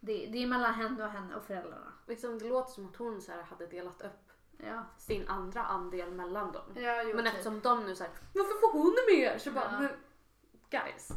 Det, 0.00 0.26
det 0.26 0.42
är 0.42 0.46
mellan 0.46 0.74
henne 0.74 1.04
och 1.04 1.10
henne 1.10 1.34
och 1.34 1.44
föräldrarna. 1.44 1.92
Liksom, 2.06 2.38
det 2.38 2.48
låter 2.48 2.72
som 2.72 2.88
att 2.88 2.96
hon 2.96 3.22
så 3.22 3.32
här 3.32 3.42
hade 3.42 3.66
delat 3.66 4.02
upp 4.02 4.30
Ja. 4.66 4.84
sin 4.98 5.28
andra 5.28 5.64
andel 5.64 6.10
mellan 6.14 6.52
dem. 6.52 6.72
ja 6.76 7.04
Men 7.14 7.26
eftersom 7.26 7.60
de 7.60 7.84
nu 7.84 7.96
säger 7.96 8.12
varför 8.34 8.60
får 8.60 8.72
hon 8.72 8.96
mer? 9.18 9.38
Så 9.38 9.50
bara, 9.52 9.72
Ja. 9.72 9.80
men 9.80 9.90
guys. 10.70 11.08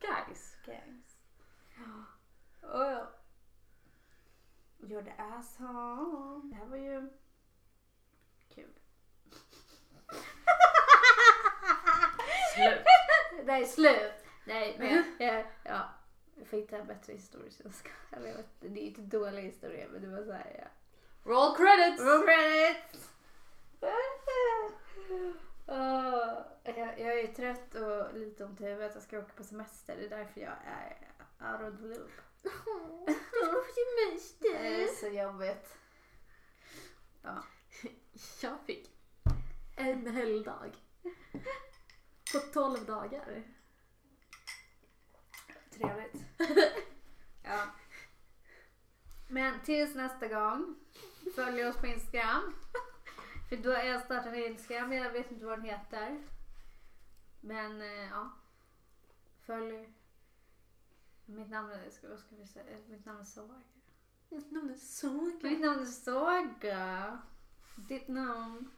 Guys. 0.00 0.56
Gangs. 0.66 1.16
Oh, 2.62 2.90
ja. 2.92 3.10
You're 4.88 5.04
the 5.04 5.12
asshole. 5.18 6.40
Det 6.50 6.56
här 6.56 6.66
var 6.66 6.76
ju 6.76 7.08
kul. 8.54 8.70
Slut. 12.54 12.84
Är 13.48 13.64
slut. 13.64 14.12
Nej, 14.46 14.76
men 14.78 15.04
jag, 15.26 15.46
ja, 15.64 15.88
jag 16.36 16.46
får 16.46 16.56
hitta 16.56 16.76
en 16.76 16.86
bättre 16.86 17.12
historia. 17.12 17.50
så 17.50 17.62
jag 17.64 17.74
ska- 17.74 17.90
Eller 18.16 18.28
jag 18.28 18.36
vet, 18.36 18.46
inte, 18.62 18.68
det 18.74 18.80
är 18.80 18.82
ju 18.82 18.88
inte 18.88 19.00
dålig 19.00 19.42
historia 19.42 19.86
men 19.90 20.02
det 20.02 20.08
var 20.08 20.24
såhär 20.24 20.56
ja. 20.58 20.68
Roll 21.32 21.56
credits! 21.56 22.02
Roll 22.02 22.22
credits! 22.26 23.10
Åh, 25.66 26.38
jag, 26.64 27.00
jag 27.00 27.20
är 27.20 27.26
trött 27.34 27.74
och 27.74 28.14
lite 28.18 28.44
ont 28.44 28.60
i 28.60 28.64
huvudet. 28.64 28.94
Jag 28.94 29.02
ska 29.02 29.18
åka 29.18 29.32
på 29.36 29.44
semester. 29.44 29.96
Det 29.96 30.04
är 30.06 30.18
därför 30.18 30.40
jag 30.40 30.52
är 30.66 30.96
out 31.52 31.72
of 31.74 31.80
the 31.80 31.86
loop. 31.86 32.10
Du 32.42 32.48
ska 32.50 32.58
få 32.64 33.64
Det 34.40 34.82
är 34.82 34.86
så 34.86 35.08
jobbigt. 35.08 35.78
Ja. 37.22 37.44
Jag 38.42 38.60
fick 38.66 38.90
en 39.76 40.06
helgdag. 40.06 40.76
På 42.32 42.38
12 42.52 42.84
dagar. 42.86 43.42
Trevligt. 45.70 46.24
ja. 47.42 47.66
Men 49.28 49.60
tills 49.60 49.94
nästa 49.94 50.28
gång. 50.28 50.76
Följ 51.34 51.64
oss 51.64 51.76
på 51.76 51.86
Instagram. 51.86 52.54
För 53.48 53.56
då 53.56 53.72
har 53.72 53.82
jag 53.82 54.02
startat 54.02 54.26
en 54.26 54.44
Instagram. 54.44 54.92
Jag 54.92 55.10
vet 55.10 55.30
inte 55.30 55.44
vad 55.44 55.58
den 55.58 55.70
heter. 55.70 56.22
Men 57.40 57.80
eh, 57.80 58.08
ja. 58.10 58.32
Följ. 59.46 59.88
Mitt 61.30 61.50
namn 61.50 61.70
är, 61.70 61.90
ska, 61.90 62.08
vad 62.08 62.18
ska 62.18 62.36
vi 62.36 62.46
säga? 62.46 62.76
Mitt 62.88 63.04
namn 63.06 63.20
är 63.20 63.24
Saga. 63.24 63.62
Mitt 64.28 64.50
namn 64.50 64.70
är 64.70 64.74
Saga. 64.74 65.38
Mitt 65.42 65.60
namn 65.60 65.80
är 65.80 65.84
Saga. 65.84 67.18
Ditt 67.76 68.08
namn. 68.08 68.70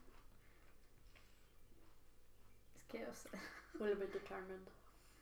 Ska 2.88 2.98
jag 3.00 3.16
säga. 3.16 3.40
Will 3.72 3.96
be 3.96 4.06
determined. 4.06 4.70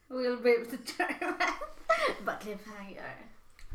Will 0.06 0.36
be 0.42 0.58
determined. 0.58 1.42
Bara 2.26 2.36
cliffhanger. 2.38 3.32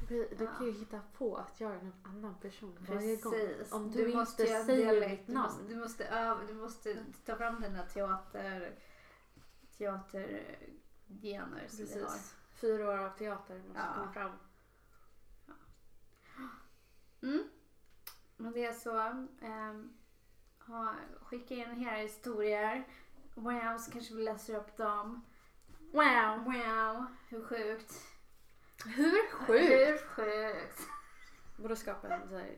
Du, 0.09 0.27
du 0.37 0.47
kan 0.47 0.65
ju 0.65 0.71
hitta 0.71 1.01
på 1.17 1.37
att 1.37 1.59
göra 1.59 1.73
en 1.79 1.93
annan 2.03 2.39
person 2.39 2.77
varje 2.89 3.15
gång. 3.15 3.33
Precis. 3.33 3.71
Om 3.71 3.91
du, 3.91 4.13
måste 4.13 4.43
inte 4.43 4.63
säger 4.63 4.85
dialekt. 4.93 5.11
mitt 5.19 5.27
Du 5.27 5.33
namn. 5.33 5.45
måste, 5.53 5.63
du, 5.73 5.75
måste 5.79 6.05
öva, 6.05 6.41
du 6.47 6.53
måste 6.53 7.05
ta 7.25 7.35
fram 7.35 7.61
dina 7.61 7.83
teater, 7.85 8.79
teatergener 9.77 11.67
som 11.67 11.85
vi 11.85 12.01
har. 12.01 12.42
Fyra 12.63 12.87
år 12.87 12.97
av 12.97 13.09
teater 13.17 13.55
måste 13.67 13.79
Ja. 13.81 13.93
komma 13.93 14.13
fram. 14.13 14.31
Mm. 17.21 17.43
Men 18.37 18.51
det 18.53 18.65
är 18.65 18.73
så. 18.73 18.97
Um, 19.41 19.93
ha, 20.67 20.95
skicka 21.21 21.55
in 21.55 21.87
era 21.87 21.95
historier. 21.95 22.83
Wow, 23.35 23.77
så 23.77 23.91
kanske 23.91 24.13
vi 24.15 24.23
läser 24.23 24.55
upp 24.55 24.77
dem. 24.77 25.25
Wow, 25.91 26.43
wow. 26.45 27.05
Hur 27.29 27.43
sjukt. 27.45 27.93
Hur 28.85 29.47
Hur 29.47 29.97
sjukt. 29.97 30.79
Borde 31.57 31.75
skapa 31.75 32.07
en 32.07 32.27
sån 32.27 32.37
här 32.37 32.57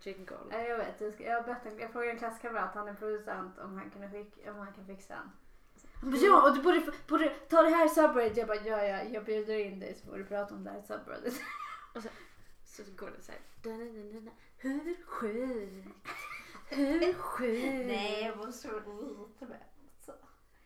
jingle. 0.00 0.38
Ja, 0.50 0.58
Jag 0.58 0.78
vet, 0.78 1.00
jag, 1.00 1.20
jag, 1.20 1.58
jag 1.80 1.92
frågade 1.92 2.12
en 2.12 2.18
klasskamrat, 2.18 2.74
han 2.74 2.88
är 2.88 2.94
producent, 2.94 3.58
om 3.58 3.78
han, 3.78 3.90
kunde 3.90 4.10
skicka, 4.10 4.52
om 4.52 4.58
han 4.58 4.72
kan 4.72 4.86
fixa 4.86 5.14
den. 5.14 5.30
Han 6.00 6.10
bara, 6.10 6.20
ja, 6.20 6.48
och 6.48 6.56
du 6.56 6.62
borde, 6.62 6.82
borde 7.08 7.28
ta 7.28 7.62
det 7.62 7.68
här 7.70 7.88
subreddit. 7.88 8.36
Jag 8.36 8.46
bara, 8.48 8.56
ja, 8.64 8.82
ja, 8.84 9.02
jag 9.02 9.24
bjuder 9.24 9.58
in 9.58 9.80
dig 9.80 9.94
så 9.94 10.10
får 10.10 10.18
du 10.18 10.24
prata 10.24 10.54
om 10.54 10.64
det 10.64 10.70
här 10.70 10.82
subreddit. 10.82 11.40
Så 12.64 12.82
går 12.96 13.10
det 13.16 13.22
så 13.22 13.32
här. 13.32 13.40
Hur 14.58 15.04
sjukt? 15.06 15.88
Hur 16.68 17.12
sjukt? 17.12 17.86
Nej, 17.86 18.22
jag 18.24 18.36
måste 18.36 18.68
vara 18.68 18.78
lite 18.78 19.46
bättre. 19.46 19.58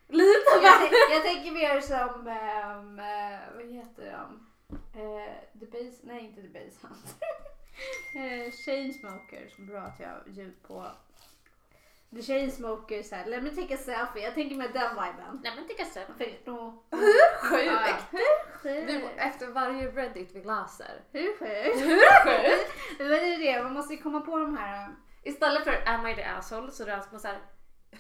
Lite 0.08 0.50
Jag, 0.54 0.62
va? 0.62 0.68
tän- 0.68 1.12
jag 1.12 1.22
tänker 1.22 1.52
mer 1.52 1.80
som, 1.80 2.26
ehm, 2.28 2.98
eh, 2.98 3.40
vad 3.54 3.64
heter 3.72 4.12
de? 4.12 4.46
Eh, 5.00 5.60
the 5.60 5.66
Base, 5.66 5.96
nej 6.02 6.24
inte 6.24 6.42
The 6.42 6.48
Base 6.48 6.86
Hunter. 6.86 7.12
uh, 8.16 8.50
Chainsmokers, 8.64 9.56
bra 9.56 9.80
att 9.80 10.00
jag 10.00 10.08
har 10.08 10.22
ljud 10.26 10.62
på. 10.62 10.86
The 12.16 12.22
Chainsmokers, 12.22 13.08
såhär, 13.08 13.26
let 13.26 13.42
me 13.42 13.50
take 13.50 13.74
a 13.74 13.78
selfie. 13.78 14.22
Jag 14.24 14.34
tänker 14.34 14.56
med 14.56 14.72
den 14.72 14.90
viben. 14.94 15.40
Nej 15.42 15.52
men 15.56 15.68
tycker 15.68 15.84
så. 15.84 16.00
För 16.18 16.44
då- 16.44 16.84
Hur 16.90 17.38
sjukt? 17.48 18.04
Sjukt? 18.62 19.10
efter 19.16 19.46
varje 19.46 19.90
Reddit 19.90 20.30
vi 20.34 20.44
läser. 20.44 21.04
Hur 21.12 21.38
sjukt? 21.38 21.86
Hur 21.86 22.24
sjukt? 22.24 22.72
Men 22.98 23.08
det 23.08 23.16
är 23.34 23.38
det, 23.56 23.62
man 23.62 23.72
måste 23.72 23.94
ju 23.94 24.02
komma 24.02 24.20
på 24.20 24.38
de 24.38 24.56
här. 24.56 24.86
um, 24.88 24.96
Istället 25.22 25.64
för 25.64 25.88
am 25.88 26.06
I 26.06 26.14
the 26.14 26.22
asshole 26.24 26.70
så 26.70 26.84
läser 26.86 27.10
man 27.10 27.20
såhär. 27.20 27.40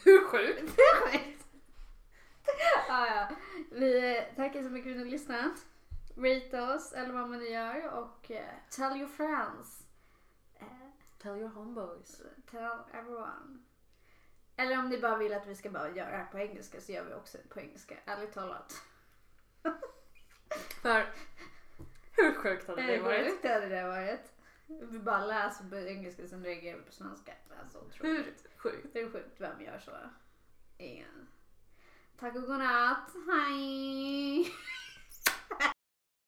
Hur 0.04 0.24
sjukt? 0.24 0.60
Hur 0.76 1.06
sjukt? 1.10 1.44
ja, 2.88 3.06
ja. 3.06 3.28
Vi 3.70 4.16
eh, 4.16 4.36
tackar 4.36 4.62
så 4.62 4.68
mycket 4.70 4.84
för 4.84 4.90
att 4.90 4.96
ni 4.96 5.02
har 5.04 5.10
lyssnat. 5.10 5.52
Rate 6.16 6.60
oss 6.74 6.92
eller 6.92 7.12
vad 7.14 7.28
man 7.28 7.38
nu 7.38 7.48
gör 7.48 7.88
och 7.90 8.30
eh, 8.30 8.44
tell 8.76 8.96
your 8.96 9.08
friends. 9.08 9.82
Eh, 10.60 10.66
Tell 11.22 11.36
your 11.36 11.48
homeboys. 11.48 12.22
tell 12.50 12.78
everyone. 12.94 13.58
Eller 14.62 14.78
om 14.78 14.88
ni 14.88 14.98
bara 14.98 15.16
vill 15.16 15.34
att 15.34 15.46
vi 15.46 15.54
ska 15.54 15.70
bara 15.70 15.90
göra 15.90 16.10
det 16.10 16.16
här 16.16 16.24
på 16.24 16.38
engelska 16.38 16.80
så 16.80 16.92
gör 16.92 17.04
vi 17.04 17.14
också 17.14 17.38
det 17.42 17.48
på 17.48 17.60
engelska. 17.60 17.94
Ärligt 18.04 18.32
talat. 18.32 18.82
För 20.82 21.06
hur 22.12 22.34
sjukt 22.34 22.68
hade 22.68 22.82
det 22.82 22.92
Hur 22.92 23.02
varit? 23.02 23.30
sjukt 23.30 23.44
hade 23.44 23.68
det 23.68 23.82
varit? 23.88 24.32
Vi 24.66 24.98
bara 24.98 25.26
läser 25.26 25.64
på 25.64 25.76
engelska 25.76 26.28
sen 26.28 26.44
reagerar 26.44 26.78
vi 26.78 26.84
på 26.84 26.92
svenska. 26.92 27.32
Alltså. 27.62 27.84
Hur 28.02 28.34
sjukt? 28.56 28.92
Det 28.92 29.00
är 29.00 29.10
sjukt 29.10 29.40
vem 29.40 29.60
gör 29.60 29.78
så. 29.78 29.92
Ingen. 30.78 31.28
Tack 32.20 32.36
och 32.36 32.42
godnatt. 32.42 33.10
Hej! 33.26 34.52